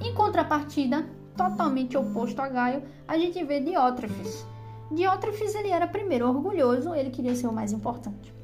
Em 0.00 0.14
contrapartida, 0.14 1.04
totalmente 1.38 1.96
oposto 1.96 2.42
a 2.42 2.48
Gaio, 2.48 2.82
a 3.06 3.16
gente 3.16 3.42
vê 3.44 3.60
Diótrefes. 3.60 4.44
Diótrefes 4.90 5.54
ele 5.54 5.68
era 5.68 5.86
primeiro 5.86 6.28
orgulhoso, 6.28 6.92
ele 6.94 7.10
queria 7.10 7.36
ser 7.36 7.46
o 7.46 7.52
mais 7.52 7.72
importante. 7.72 8.34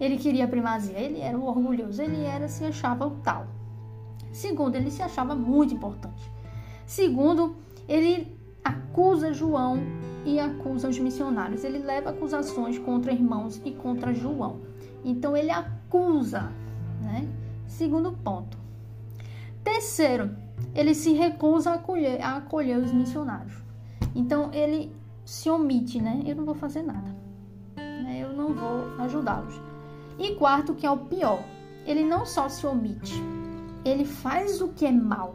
Ele 0.00 0.16
queria 0.16 0.46
primazia, 0.46 0.98
ele 0.98 1.20
era 1.20 1.36
o 1.36 1.44
orgulhoso, 1.44 2.00
ele 2.00 2.22
era 2.24 2.48
se 2.48 2.64
achava 2.64 3.06
o 3.06 3.10
tal. 3.22 3.46
Segundo, 4.32 4.76
ele 4.76 4.90
se 4.90 5.02
achava 5.02 5.34
muito 5.34 5.74
importante. 5.74 6.30
Segundo, 6.86 7.56
ele 7.88 8.36
acusa 8.64 9.32
João 9.32 9.78
e 10.24 10.38
acusa 10.38 10.88
os 10.88 10.98
missionários. 10.98 11.64
Ele 11.64 11.78
leva 11.78 12.10
acusações 12.10 12.78
contra 12.78 13.12
irmãos 13.12 13.60
e 13.64 13.72
contra 13.72 14.14
João. 14.14 14.60
Então 15.04 15.36
ele 15.36 15.50
acusa, 15.50 16.52
né? 17.00 17.28
Segundo 17.66 18.12
ponto. 18.12 18.56
Terceiro, 19.64 20.30
ele 20.74 20.94
se 20.94 21.12
recusa 21.12 21.70
a 21.70 21.74
acolher, 21.74 22.20
a 22.22 22.36
acolher 22.36 22.78
os 22.78 22.92
missionários. 22.92 23.54
Então 24.14 24.50
ele 24.52 24.94
se 25.24 25.48
omite, 25.50 26.00
né? 26.00 26.22
Eu 26.26 26.36
não 26.36 26.44
vou 26.44 26.54
fazer 26.54 26.82
nada. 26.82 27.14
Né? 27.76 28.20
Eu 28.22 28.32
não 28.32 28.52
vou 28.52 29.00
ajudá-los. 29.00 29.60
E 30.18 30.34
quarto, 30.34 30.74
que 30.74 30.86
é 30.86 30.90
o 30.90 30.96
pior, 30.96 31.42
ele 31.86 32.04
não 32.04 32.24
só 32.24 32.48
se 32.48 32.66
omite, 32.66 33.14
ele 33.84 34.04
faz 34.04 34.60
o 34.60 34.68
que 34.68 34.86
é 34.86 34.92
mal. 34.92 35.34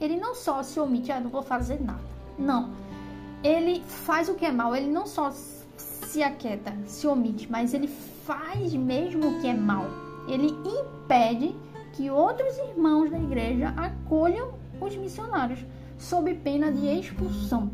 Ele 0.00 0.16
não 0.16 0.34
só 0.34 0.62
se 0.62 0.78
omite, 0.78 1.10
ah, 1.10 1.20
não 1.20 1.30
vou 1.30 1.42
fazer 1.42 1.80
nada. 1.82 2.04
Não. 2.38 2.70
Ele 3.42 3.82
faz 3.82 4.28
o 4.28 4.34
que 4.34 4.44
é 4.44 4.52
mal, 4.52 4.74
ele 4.74 4.88
não 4.88 5.06
só 5.06 5.30
se 5.30 6.22
aquieta, 6.22 6.76
se 6.86 7.06
omite, 7.06 7.50
mas 7.50 7.72
ele 7.72 7.88
faz 7.88 8.74
mesmo 8.74 9.28
o 9.28 9.40
que 9.40 9.46
é 9.46 9.54
mal. 9.54 9.86
Ele 10.28 10.48
impede 10.48 11.54
que 11.92 12.10
outros 12.10 12.58
irmãos 12.58 13.10
da 13.10 13.18
igreja 13.18 13.72
acolham 13.76 14.50
os 14.80 14.96
missionários, 14.96 15.64
sob 15.98 16.34
pena 16.34 16.70
de 16.70 16.86
expulsão. 16.86 17.70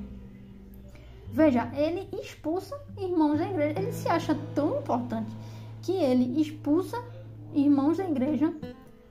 Veja, 1.33 1.71
ele 1.75 2.09
expulsa 2.13 2.79
irmãos 2.99 3.39
da 3.39 3.49
igreja. 3.49 3.81
Ele 3.81 3.93
se 3.93 4.09
acha 4.09 4.35
tão 4.55 4.79
importante 4.79 5.35
que 5.81 5.93
ele 5.93 6.41
expulsa 6.41 7.03
irmãos 7.55 7.97
da 7.97 8.09
igreja 8.09 8.53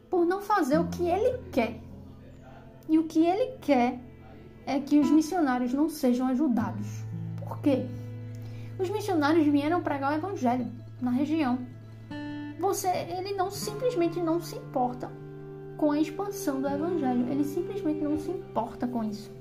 por 0.10 0.25
não 0.25 0.41
fazer 0.41 0.80
o 0.80 0.88
que 0.88 1.08
ele 1.08 1.38
quer. 1.51 1.80
E 2.88 2.99
o 2.99 3.06
que 3.06 3.25
ele 3.25 3.58
quer 3.62 3.99
é 4.65 4.80
que 4.80 4.99
os 4.99 5.10
missionários 5.10 5.73
não 5.73 5.89
sejam 5.89 6.27
ajudados. 6.27 6.88
Por 7.38 7.60
quê? 7.60 7.86
Os 8.77 8.89
missionários 8.89 9.45
vieram 9.47 9.82
pregar 9.82 10.12
o 10.12 10.15
evangelho 10.15 10.71
na 11.01 11.12
região. 11.12 11.60
Você, 12.60 12.88
ele 12.88 13.34
não 13.34 13.49
simplesmente 13.49 14.19
não 14.19 14.39
se 14.39 14.56
importa 14.56 15.10
com 15.82 15.89
a 15.89 16.00
expansão 16.00 16.62
do 16.62 16.67
evangelho. 16.67 17.28
Ele 17.28 17.44
simplesmente 17.44 18.02
não 18.02 18.15
se 18.15 18.30
importa 18.30 18.88
com 18.88 19.04
isso. 19.04 19.32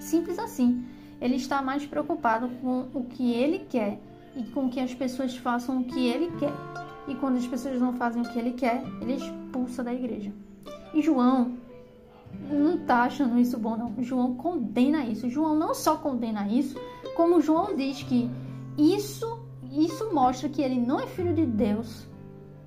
Simples 0.00 0.38
assim. 0.38 0.82
Ele 1.20 1.36
está 1.36 1.60
mais 1.60 1.84
preocupado 1.84 2.48
com 2.62 2.86
o 2.94 3.04
que 3.04 3.32
ele 3.32 3.66
quer 3.68 4.00
e 4.34 4.44
com 4.44 4.70
que 4.70 4.80
as 4.80 4.94
pessoas 4.94 5.36
façam 5.36 5.80
o 5.80 5.84
que 5.84 6.08
ele 6.08 6.32
quer. 6.38 6.54
E 7.06 7.14
quando 7.14 7.36
as 7.36 7.46
pessoas 7.46 7.78
não 7.78 7.92
fazem 7.92 8.22
o 8.22 8.32
que 8.32 8.38
ele 8.38 8.52
quer, 8.52 8.82
ele 9.02 9.16
expulsa 9.16 9.84
da 9.84 9.92
igreja. 9.92 10.32
E 10.94 11.02
João 11.02 11.58
não 12.50 12.76
está 12.76 13.02
achando 13.02 13.38
isso 13.38 13.58
bom, 13.58 13.76
não. 13.76 13.94
João 14.02 14.36
condena 14.36 15.04
isso. 15.04 15.28
João 15.28 15.54
não 15.54 15.74
só 15.74 15.98
condena 15.98 16.48
isso, 16.48 16.80
como 17.14 17.42
João 17.42 17.76
diz 17.76 18.02
que 18.02 18.30
isso, 18.78 19.40
isso 19.70 20.14
mostra 20.14 20.48
que 20.48 20.62
ele 20.62 20.80
não 20.80 20.98
é 20.98 21.06
filho 21.06 21.34
de 21.34 21.44
Deus. 21.44 22.08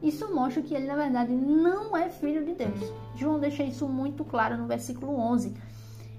Isso 0.02 0.34
mostra 0.34 0.62
que 0.62 0.74
ele, 0.74 0.88
na 0.88 0.96
verdade, 0.96 1.32
não 1.34 1.96
é 1.96 2.10
filho 2.10 2.44
de 2.44 2.54
Deus. 2.54 2.94
João 3.16 3.40
deixa 3.40 3.64
isso 3.64 3.88
muito 3.88 4.24
claro 4.24 4.58
no 4.58 4.66
versículo 4.66 5.16
11. 5.18 5.54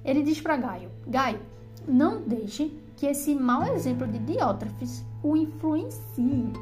Ele 0.04 0.22
diz 0.22 0.40
para 0.40 0.56
Gaio: 0.56 0.90
Gaio, 1.06 1.40
não 1.86 2.20
deixe 2.22 2.76
que 2.96 3.06
esse 3.06 3.34
mau 3.34 3.64
exemplo 3.64 4.06
de 4.06 4.18
Diótrefes 4.18 5.04
o 5.22 5.36
influencie. 5.36 6.52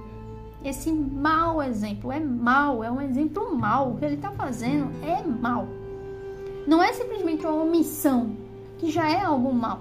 Esse 0.64 0.92
mau 0.92 1.62
exemplo 1.62 2.12
é 2.12 2.20
mau, 2.20 2.84
é 2.84 2.90
um 2.90 3.00
exemplo 3.00 3.54
mau. 3.56 3.90
O 3.90 3.96
que 3.96 4.04
ele 4.04 4.16
está 4.16 4.30
fazendo 4.30 4.90
é 5.04 5.22
mau. 5.22 5.66
Não 6.66 6.82
é 6.82 6.92
simplesmente 6.92 7.46
uma 7.46 7.62
omissão, 7.62 8.36
que 8.78 8.90
já 8.90 9.10
é 9.10 9.22
algo 9.22 9.52
mal. 9.52 9.80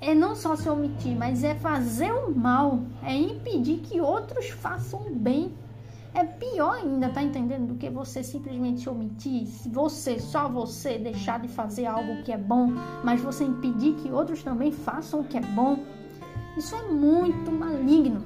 É 0.00 0.14
não 0.14 0.36
só 0.36 0.54
se 0.54 0.68
omitir, 0.68 1.16
mas 1.16 1.42
é 1.42 1.54
fazer 1.54 2.12
o 2.12 2.30
mal, 2.30 2.80
é 3.02 3.16
impedir 3.16 3.78
que 3.78 4.00
outros 4.00 4.50
façam 4.50 5.06
bem. 5.10 5.52
É 6.14 6.24
pior 6.24 6.74
ainda, 6.74 7.10
tá 7.10 7.22
entendendo? 7.22 7.68
Do 7.68 7.74
que 7.74 7.90
você 7.90 8.22
simplesmente 8.22 8.88
omitir, 8.88 9.46
você, 9.66 10.18
só 10.18 10.48
você, 10.48 10.98
deixar 10.98 11.38
de 11.40 11.48
fazer 11.48 11.86
algo 11.86 12.22
que 12.22 12.32
é 12.32 12.38
bom, 12.38 12.72
mas 13.04 13.20
você 13.20 13.44
impedir 13.44 13.94
que 13.96 14.10
outros 14.10 14.42
também 14.42 14.72
façam 14.72 15.20
o 15.20 15.24
que 15.24 15.36
é 15.36 15.40
bom. 15.40 15.78
Isso 16.56 16.74
é 16.74 16.82
muito 16.88 17.52
maligno. 17.52 18.22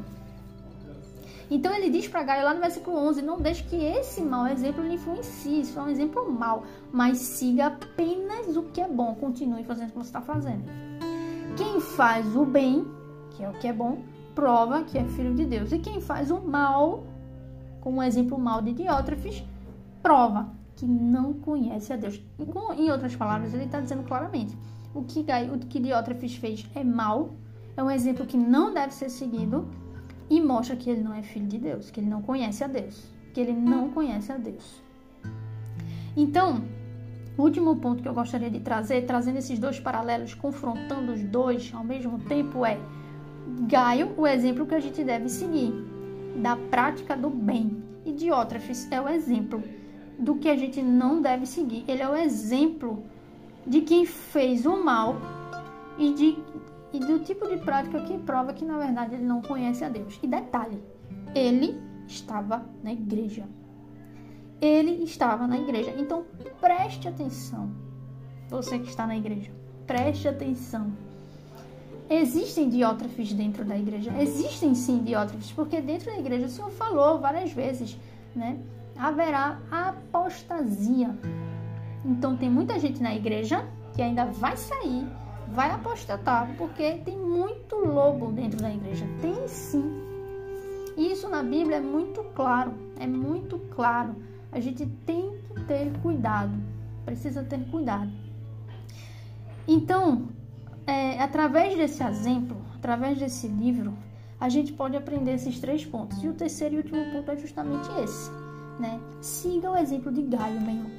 Então 1.50 1.74
ele 1.74 1.90
diz 1.90 2.08
para 2.08 2.22
Gaio 2.22 2.44
lá 2.44 2.54
no 2.54 2.60
versículo 2.60 2.96
11: 2.96 3.20
Não 3.20 3.38
deixe 3.38 3.62
que 3.64 3.76
esse 3.76 4.22
mau 4.22 4.46
exemplo 4.46 4.82
lhe 4.82 4.94
influencie. 4.94 5.60
Isso 5.60 5.78
é 5.78 5.82
um 5.82 5.88
exemplo 5.88 6.32
mau, 6.32 6.64
mas 6.90 7.18
siga 7.18 7.66
apenas 7.66 8.56
o 8.56 8.62
que 8.62 8.80
é 8.80 8.88
bom. 8.88 9.14
Continue 9.16 9.62
fazendo 9.64 9.88
o 9.88 9.92
que 9.92 9.98
você 9.98 10.08
está 10.08 10.22
fazendo. 10.22 10.64
Quem 11.54 11.78
faz 11.78 12.34
o 12.34 12.46
bem, 12.46 12.86
que 13.32 13.44
é 13.44 13.50
o 13.50 13.52
que 13.52 13.68
é 13.68 13.72
bom, 13.72 13.98
prova 14.34 14.82
que 14.84 14.96
é 14.96 15.04
filho 15.04 15.34
de 15.34 15.44
Deus. 15.44 15.72
E 15.72 15.78
quem 15.78 16.00
faz 16.00 16.30
o 16.30 16.40
mal, 16.40 17.04
como 17.82 18.00
o 18.00 18.02
exemplo 18.02 18.38
mal 18.38 18.62
de 18.62 18.72
Diótrefes, 18.72 19.44
prova 20.02 20.50
que 20.76 20.86
não 20.86 21.34
conhece 21.34 21.92
a 21.92 21.96
Deus. 21.96 22.22
Em 22.78 22.90
outras 22.90 23.14
palavras, 23.14 23.52
ele 23.52 23.64
está 23.64 23.80
dizendo 23.80 24.04
claramente: 24.04 24.56
o 24.94 25.02
que, 25.02 25.20
o 25.52 25.58
que 25.58 25.80
Diótrefes 25.80 26.36
fez 26.36 26.66
é 26.74 26.82
mal, 26.82 27.34
é 27.76 27.82
um 27.82 27.90
exemplo 27.90 28.24
que 28.24 28.36
não 28.36 28.72
deve 28.72 28.94
ser 28.94 29.10
seguido 29.10 29.68
e 30.30 30.40
mostra 30.40 30.76
que 30.76 30.88
ele 30.88 31.02
não 31.02 31.12
é 31.12 31.22
filho 31.22 31.46
de 31.46 31.58
Deus, 31.58 31.90
que 31.90 32.00
ele 32.00 32.08
não 32.08 32.22
conhece 32.22 32.64
a 32.64 32.66
Deus, 32.66 33.04
que 33.34 33.40
ele 33.40 33.52
não 33.52 33.90
conhece 33.90 34.32
a 34.32 34.36
Deus. 34.36 34.80
Então, 36.16 36.62
o 37.36 37.42
último 37.42 37.76
ponto 37.76 38.02
que 38.02 38.08
eu 38.08 38.14
gostaria 38.14 38.50
de 38.50 38.60
trazer, 38.60 39.02
trazendo 39.06 39.38
esses 39.38 39.58
dois 39.58 39.80
paralelos, 39.80 40.34
confrontando 40.34 41.12
os 41.12 41.22
dois 41.22 41.72
ao 41.74 41.82
mesmo 41.82 42.18
tempo, 42.20 42.64
é 42.64 42.78
Gaio, 43.68 44.14
o 44.16 44.26
exemplo 44.26 44.66
que 44.66 44.74
a 44.74 44.80
gente 44.80 45.02
deve 45.02 45.28
seguir 45.28 45.91
da 46.36 46.56
prática 46.56 47.16
do 47.16 47.30
bem. 47.30 47.82
E 48.04 48.12
Diótrefes 48.12 48.90
é 48.90 49.00
o 49.00 49.08
exemplo 49.08 49.62
do 50.18 50.36
que 50.36 50.48
a 50.48 50.56
gente 50.56 50.82
não 50.82 51.20
deve 51.20 51.46
seguir. 51.46 51.84
Ele 51.86 52.02
é 52.02 52.08
o 52.08 52.16
exemplo 52.16 53.04
de 53.66 53.80
quem 53.82 54.04
fez 54.04 54.66
o 54.66 54.82
mal 54.82 55.16
e 55.98 56.12
de 56.12 56.38
e 56.92 56.98
do 56.98 57.20
tipo 57.20 57.48
de 57.48 57.56
prática 57.56 58.02
que 58.02 58.18
prova 58.18 58.52
que 58.52 58.66
na 58.66 58.76
verdade 58.76 59.14
ele 59.14 59.24
não 59.24 59.40
conhece 59.40 59.82
a 59.82 59.88
Deus. 59.88 60.18
E 60.22 60.26
detalhe, 60.26 60.82
ele 61.34 61.80
estava 62.06 62.66
na 62.82 62.92
igreja. 62.92 63.48
Ele 64.60 65.02
estava 65.02 65.46
na 65.46 65.58
igreja. 65.58 65.94
Então 65.98 66.24
preste 66.60 67.08
atenção, 67.08 67.70
você 68.48 68.78
que 68.78 68.88
está 68.88 69.06
na 69.06 69.16
igreja, 69.16 69.50
preste 69.86 70.28
atenção. 70.28 70.92
Existem 72.14 72.68
diótrafes 72.68 73.32
dentro 73.32 73.64
da 73.64 73.76
igreja? 73.76 74.12
Existem 74.20 74.74
sim 74.74 75.02
diótrafes, 75.02 75.50
porque 75.52 75.80
dentro 75.80 76.12
da 76.12 76.18
igreja 76.18 76.46
o 76.46 76.50
Senhor 76.50 76.70
falou 76.70 77.18
várias 77.18 77.52
vezes, 77.52 77.96
né? 78.34 78.58
Haverá 78.96 79.58
apostasia. 79.70 81.16
Então 82.04 82.36
tem 82.36 82.50
muita 82.50 82.78
gente 82.78 83.02
na 83.02 83.14
igreja 83.14 83.64
que 83.94 84.02
ainda 84.02 84.26
vai 84.26 84.56
sair 84.56 85.06
vai 85.52 85.70
apostatar, 85.70 86.54
porque 86.56 86.94
tem 87.04 87.18
muito 87.18 87.76
lobo 87.76 88.32
dentro 88.32 88.60
da 88.60 88.72
igreja. 88.72 89.06
Tem 89.20 89.46
sim. 89.46 89.84
E 90.96 91.12
isso 91.12 91.28
na 91.28 91.42
Bíblia 91.42 91.76
é 91.76 91.80
muito 91.80 92.22
claro, 92.34 92.72
é 92.98 93.06
muito 93.06 93.58
claro. 93.70 94.16
A 94.50 94.60
gente 94.60 94.86
tem 95.06 95.32
que 95.54 95.64
ter 95.64 95.92
cuidado, 96.00 96.52
precisa 97.04 97.42
ter 97.42 97.58
cuidado. 97.70 98.10
Então, 99.66 100.28
é, 100.86 101.20
através 101.20 101.76
desse 101.76 102.02
exemplo, 102.02 102.56
através 102.74 103.18
desse 103.18 103.46
livro, 103.48 103.96
a 104.40 104.48
gente 104.48 104.72
pode 104.72 104.96
aprender 104.96 105.34
esses 105.34 105.60
três 105.60 105.84
pontos. 105.84 106.22
E 106.22 106.28
o 106.28 106.34
terceiro 106.34 106.74
e 106.74 106.78
último 106.78 107.04
ponto 107.12 107.30
é 107.30 107.36
justamente 107.36 107.88
esse, 108.02 108.30
né? 108.80 109.00
Siga 109.20 109.70
o 109.70 109.76
exemplo 109.76 110.10
de 110.10 110.22
Gaio, 110.22 110.60
meu 110.60 110.74
irmão. 110.74 110.90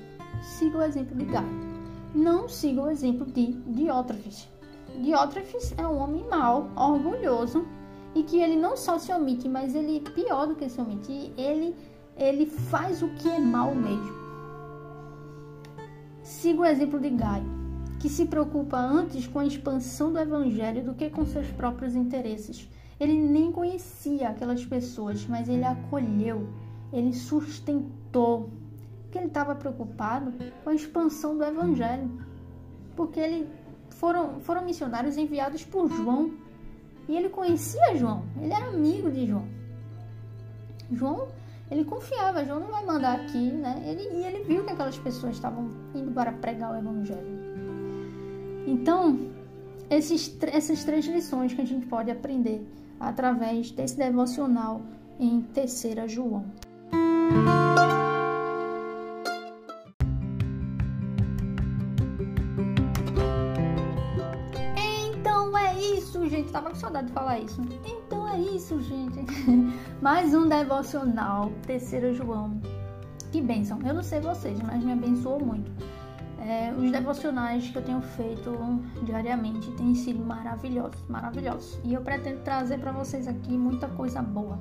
Siga 0.42 0.78
o 0.78 0.84
exemplo 0.84 1.16
de 1.16 1.26
Gaio 1.26 1.74
não 2.14 2.48
siga 2.48 2.82
o 2.82 2.90
exemplo 2.90 3.26
de 3.26 3.54
Diótrefes. 3.66 4.48
Diótrefes 5.02 5.74
é 5.78 5.88
um 5.88 5.98
homem 5.98 6.24
mau, 6.30 6.70
orgulhoso 6.76 7.66
e 8.14 8.22
que 8.22 8.40
ele 8.40 8.56
não 8.56 8.78
só 8.78 9.00
se 9.00 9.12
omite, 9.12 9.50
mas 9.50 9.74
ele 9.74 10.00
pior 10.00 10.46
do 10.46 10.56
que 10.56 10.70
se 10.70 10.80
omitir, 10.80 11.32
ele 11.38 11.76
ele 12.16 12.46
faz 12.46 13.02
o 13.02 13.08
que 13.16 13.28
é 13.28 13.40
mal 13.40 13.74
mesmo. 13.74 14.14
Siga 16.22 16.62
o 16.62 16.66
exemplo 16.66 17.00
de 17.00 17.10
Gaio, 17.10 17.50
que 18.04 18.10
se 18.10 18.26
preocupa 18.26 18.78
antes 18.78 19.26
com 19.28 19.40
a 19.40 19.46
expansão 19.46 20.12
do 20.12 20.20
evangelho 20.20 20.84
do 20.84 20.94
que 20.94 21.10
com 21.10 21.26
seus 21.26 21.48
próprios 21.52 21.96
interesses. 21.96 22.70
Ele 23.00 23.14
nem 23.14 23.50
conhecia 23.50 24.28
aquelas 24.28 24.66
pessoas, 24.66 25.26
mas 25.26 25.48
ele 25.48 25.64
acolheu, 25.64 26.50
ele 26.92 27.14
sustentou, 27.14 28.50
porque 29.04 29.18
ele 29.18 29.28
estava 29.28 29.56
preocupado 29.56 30.34
com 30.66 30.70
a 30.70 30.76
expansão 30.76 31.38
do 31.38 31.46
evangelho, 31.46 32.12
porque 32.94 33.22
ele 33.22 33.48
foram, 33.92 34.42
foram 34.42 34.66
missionários 34.66 35.16
enviados 35.16 35.64
por 35.64 35.88
João 35.88 36.34
e 37.08 37.16
ele 37.16 37.30
conhecia 37.30 37.96
João, 37.96 38.26
ele 38.36 38.52
era 38.52 38.68
amigo 38.68 39.10
de 39.10 39.28
João. 39.28 39.48
João, 40.92 41.30
ele 41.72 41.86
confiava, 41.86 42.44
João 42.44 42.60
não 42.60 42.68
vai 42.68 42.86
mandar 42.86 43.22
aqui, 43.22 43.50
né? 43.50 43.82
Ele, 43.86 44.02
e 44.14 44.26
ele 44.26 44.44
viu 44.44 44.66
que 44.66 44.74
aquelas 44.74 44.98
pessoas 44.98 45.36
estavam 45.36 45.70
indo 45.96 46.12
para 46.12 46.34
pregar 46.34 46.74
o 46.74 46.76
evangelho. 46.76 47.43
Então, 48.66 49.20
esses, 49.90 50.36
essas 50.42 50.84
três 50.84 51.06
lições 51.06 51.54
que 51.54 51.62
a 51.62 51.66
gente 51.66 51.86
pode 51.86 52.10
aprender 52.10 52.66
através 53.00 53.72
desse 53.72 53.98
devocional 53.98 54.82
em 55.20 55.42
Terceira 55.42 56.08
João. 56.08 56.46
Então 64.76 65.58
é 65.58 65.80
isso, 65.80 66.28
gente. 66.30 66.52
Tava 66.52 66.70
com 66.70 66.76
saudade 66.76 67.08
de 67.08 67.14
falar 67.14 67.40
isso. 67.40 67.62
Então 67.86 68.28
é 68.28 68.40
isso, 68.40 68.82
gente. 68.82 69.20
Mais 70.02 70.34
um 70.34 70.48
devocional, 70.48 71.52
Terceira 71.66 72.14
João. 72.14 72.60
Que 73.32 73.42
bênção. 73.42 73.80
Eu 73.86 73.96
não 73.96 74.04
sei 74.04 74.20
vocês, 74.22 74.60
mas 74.62 74.84
me 74.84 74.92
abençoou 74.92 75.44
muito. 75.44 75.72
É, 76.46 76.74
os 76.78 76.92
devocionais 76.92 77.70
que 77.70 77.78
eu 77.78 77.82
tenho 77.82 78.02
feito 78.02 78.52
diariamente 79.04 79.72
têm 79.72 79.96
sido 79.96 80.24
maravilhosos, 80.26 81.02
maravilhosos. 81.08 81.80
E 81.86 81.94
eu 81.94 82.02
pretendo 82.02 82.42
trazer 82.42 82.80
para 82.80 82.92
vocês 82.92 83.28
aqui 83.30 83.58
muita 83.58 83.88
coisa 83.88 84.22
boa. 84.22 84.60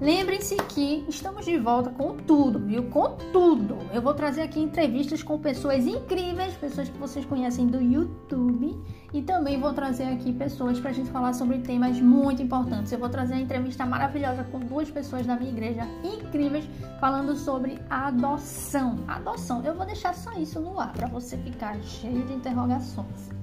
Lembrem-se 0.00 0.54
que 0.54 1.04
estamos 1.08 1.44
de 1.44 1.58
volta 1.58 1.90
com 1.90 2.16
tudo, 2.16 2.60
viu? 2.60 2.84
Com 2.84 3.16
tudo. 3.32 3.78
Eu 3.92 4.00
vou 4.00 4.14
trazer 4.14 4.42
aqui 4.42 4.60
entrevistas 4.60 5.24
com 5.24 5.36
pessoas 5.40 5.84
incríveis, 5.88 6.54
pessoas 6.54 6.88
que 6.88 6.96
vocês 6.96 7.24
conhecem 7.26 7.66
do 7.66 7.82
YouTube. 7.82 8.80
E 9.12 9.22
também 9.22 9.58
vou 9.58 9.72
trazer 9.72 10.04
aqui 10.04 10.32
pessoas 10.32 10.78
para 10.78 10.90
a 10.90 10.92
gente 10.92 11.10
falar 11.10 11.32
sobre 11.32 11.58
temas 11.58 12.00
muito 12.00 12.40
importantes. 12.40 12.92
Eu 12.92 13.00
vou 13.00 13.08
trazer 13.08 13.34
uma 13.34 13.42
entrevista 13.42 13.84
maravilhosa 13.84 14.44
com 14.44 14.60
duas 14.60 14.88
pessoas 14.88 15.26
da 15.26 15.34
minha 15.34 15.50
igreja 15.50 15.82
incríveis, 16.04 16.64
falando 17.00 17.34
sobre 17.34 17.76
adoção. 17.90 19.00
Adoção. 19.08 19.64
Eu 19.64 19.74
vou 19.74 19.84
deixar 19.84 20.14
só 20.14 20.30
isso 20.34 20.60
no 20.60 20.78
ar 20.78 20.92
para 20.92 21.08
você 21.08 21.36
ficar 21.38 21.76
cheio 21.82 22.24
de 22.24 22.34
interrogações 22.34 23.36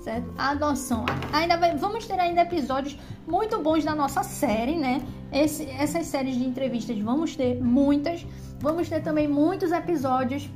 certo? 0.00 0.28
Adoção. 0.36 1.06
Ainda 1.32 1.56
vai, 1.56 1.76
vamos 1.76 2.08
ter 2.08 2.18
ainda 2.18 2.40
episódios 2.40 2.98
muito 3.24 3.60
bons 3.60 3.84
da 3.84 3.94
nossa 3.94 4.24
série, 4.24 4.76
né? 4.76 5.00
Esse, 5.32 5.64
essas 5.70 6.06
séries 6.06 6.36
de 6.36 6.44
entrevistas 6.44 6.98
vamos 6.98 7.34
ter 7.34 7.62
muitas. 7.62 8.26
Vamos 8.60 8.88
ter 8.88 9.02
também 9.02 9.26
muitos 9.26 9.72
episódios 9.72 10.48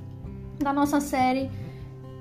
da 0.59 0.72
nossa 0.72 1.01
série 1.01 1.51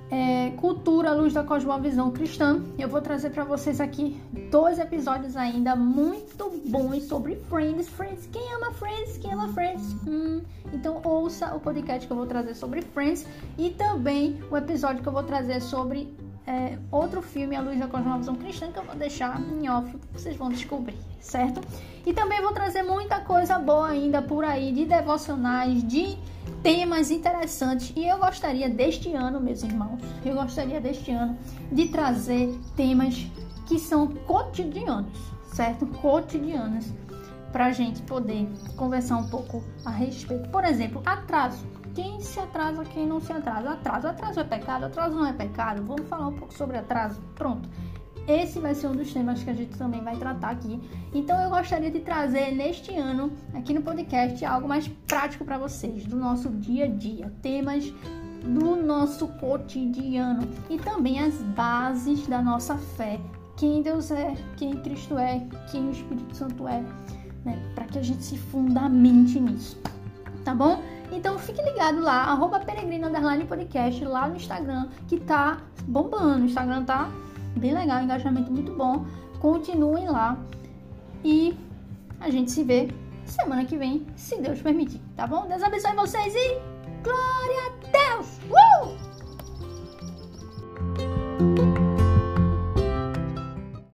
é, 0.10 0.52
Cultura 0.58 1.14
Luz 1.14 1.34
da 1.34 1.44
Cosmovisão 1.44 2.12
Cristã. 2.12 2.64
Eu 2.78 2.88
vou 2.88 3.02
trazer 3.02 3.32
para 3.32 3.44
vocês 3.44 3.82
aqui 3.82 4.20
dois 4.52 4.80
episódios 4.80 5.36
ainda 5.36 5.76
muito 5.76 6.50
bons 6.68 7.04
sobre 7.04 7.36
Friends. 7.50 7.88
Friends, 7.90 8.28
quem 8.32 8.54
ama 8.54 8.72
Friends? 8.72 9.18
Quem 9.18 9.34
ama 9.34 9.50
Friends? 9.50 9.96
Hum, 10.08 10.42
então 10.74 11.02
ouça 11.04 11.54
o 11.56 11.60
podcast 11.60 12.06
que 12.06 12.14
eu 12.14 12.18
vou 12.18 12.26
trazer 12.26 12.54
sobre 12.54 12.82
Friends 12.82 13.26
e 13.58 13.72
também 13.72 14.40
o 14.52 14.58
episódio 14.58 15.02
que 15.02 15.10
eu 15.10 15.14
vou 15.14 15.24
trazer 15.24 15.62
sobre 15.62 16.14
é, 16.48 16.78
outro 16.92 17.22
filme, 17.22 17.56
A 17.56 17.62
Luz 17.62 17.80
da 17.80 17.88
Cosmovisão 17.88 18.36
Cristã, 18.36 18.72
que 18.72 18.78
eu 18.78 18.84
vou 18.84 18.96
deixar 18.96 19.42
em 19.42 19.68
off, 19.70 19.96
vocês 20.14 20.36
vão 20.36 20.50
descobrir, 20.50 20.98
certo? 21.20 21.60
E 22.06 22.14
também 22.14 22.42
vou 22.42 22.54
trazer 22.54 22.84
muita 22.84 23.20
coisa 23.22 23.58
boa 23.58 23.90
ainda 23.90 24.22
por 24.22 24.44
aí, 24.44 24.72
de 24.72 24.86
devocionais, 24.86 25.84
de 25.84 26.18
temas 26.62 27.10
interessantes. 27.10 27.92
E 27.96 28.08
eu 28.08 28.20
gostaria 28.20 28.70
deste 28.70 29.12
ano, 29.14 29.40
meus 29.40 29.64
irmãos, 29.64 30.00
eu 30.24 30.36
gostaria 30.36 30.80
deste 30.80 31.12
ano 31.12 31.36
de 31.72 31.88
trazer 31.88 32.56
temas 32.76 33.26
que 33.66 33.80
são 33.80 34.08
cotidianos, 34.08 35.18
certo? 35.52 35.88
Cotidianos, 35.88 36.94
para 37.52 37.66
a 37.68 37.72
gente 37.72 38.02
poder 38.04 38.48
conversar 38.76 39.18
um 39.18 39.28
pouco 39.30 39.64
a 39.84 39.90
respeito. 39.90 40.50
Por 40.50 40.64
exemplo, 40.64 41.02
atraso 41.06 41.66
quem 41.96 42.20
se 42.20 42.40
atrasa, 42.40 42.84
quem 42.84 43.08
não 43.08 43.22
se 43.22 43.32
atrasa. 43.32 43.72
Atraso, 43.72 44.08
atraso 44.08 44.40
é 44.42 44.44
pecado, 44.44 44.86
atraso 44.86 45.16
não 45.16 45.26
é 45.26 45.34
pecado. 45.34 45.82
Vamos 45.84 46.08
falar 46.08 46.28
um 46.28 46.34
pouco 46.34 46.54
sobre 46.54 46.78
atraso. 46.78 47.22
Pronto. 47.34 47.68
Esse 48.28 48.60
vai 48.60 48.74
ser 48.76 48.88
um 48.88 48.92
dos 48.92 49.14
temas 49.14 49.44
que 49.44 49.50
a 49.50 49.54
gente 49.54 49.78
também 49.78 50.04
vai 50.04 50.18
tratar 50.18 50.50
aqui. 50.50 50.82
Então 51.14 51.40
eu 51.42 51.50
gostaria 51.50 51.90
de 51.92 52.00
trazer 52.00 52.52
neste 52.52 52.94
ano, 52.96 53.32
aqui 53.54 53.74
no 53.74 53.82
podcast, 53.82 54.44
algo 54.44 54.68
mais 54.68 54.88
prático 55.08 55.46
para 55.46 55.58
vocês, 55.58 56.06
do 56.06 56.16
nosso 56.16 56.50
dia 56.50 56.86
a 56.86 56.88
dia, 56.88 57.32
temas 57.42 57.94
do 58.44 58.76
nosso 58.76 59.28
cotidiano 59.40 60.48
e 60.70 60.78
também 60.78 61.20
as 61.20 61.36
bases 61.36 62.28
da 62.28 62.42
nossa 62.42 62.76
fé. 62.76 63.20
Quem 63.58 63.82
Deus 63.82 64.12
é, 64.12 64.34
quem 64.58 64.74
Cristo 64.82 65.18
é, 65.18 65.46
quem 65.72 65.88
o 65.88 65.92
Espírito 65.92 66.36
Santo 66.36 66.68
é, 66.68 66.84
né? 67.46 67.58
Para 67.74 67.86
que 67.86 68.00
a 68.00 68.04
gente 68.04 68.24
se 68.24 68.38
fundamente 68.38 69.40
nisso. 69.40 69.80
Tá 70.44 70.54
bom? 70.54 70.82
Então 71.12 71.38
fique 71.38 71.62
ligado 71.62 72.00
lá, 72.02 72.24
arroba 72.24 72.60
peregrino 72.60 73.10
podcast 73.48 74.04
lá 74.04 74.28
no 74.28 74.36
Instagram, 74.36 74.90
que 75.08 75.20
tá 75.20 75.58
bombando. 75.88 76.44
O 76.44 76.46
Instagram 76.46 76.84
tá 76.84 77.10
bem 77.56 77.74
legal, 77.74 78.02
engajamento 78.04 78.52
muito 78.52 78.74
bom. 78.74 79.06
Continuem 79.40 80.08
lá 80.08 80.38
e 81.24 81.58
a 82.20 82.30
gente 82.30 82.52
se 82.52 82.64
vê 82.64 82.90
semana 83.26 83.66
que 83.66 83.78
vem, 83.78 84.06
se 84.16 84.40
Deus 84.42 84.62
permitir, 84.62 85.02
tá 85.16 85.26
bom? 85.26 85.48
Deus 85.48 85.64
abençoe 85.64 85.96
vocês 85.96 86.34
e 86.36 86.60
glória 87.04 87.68
a 87.68 88.16
Deus! 88.16 89.15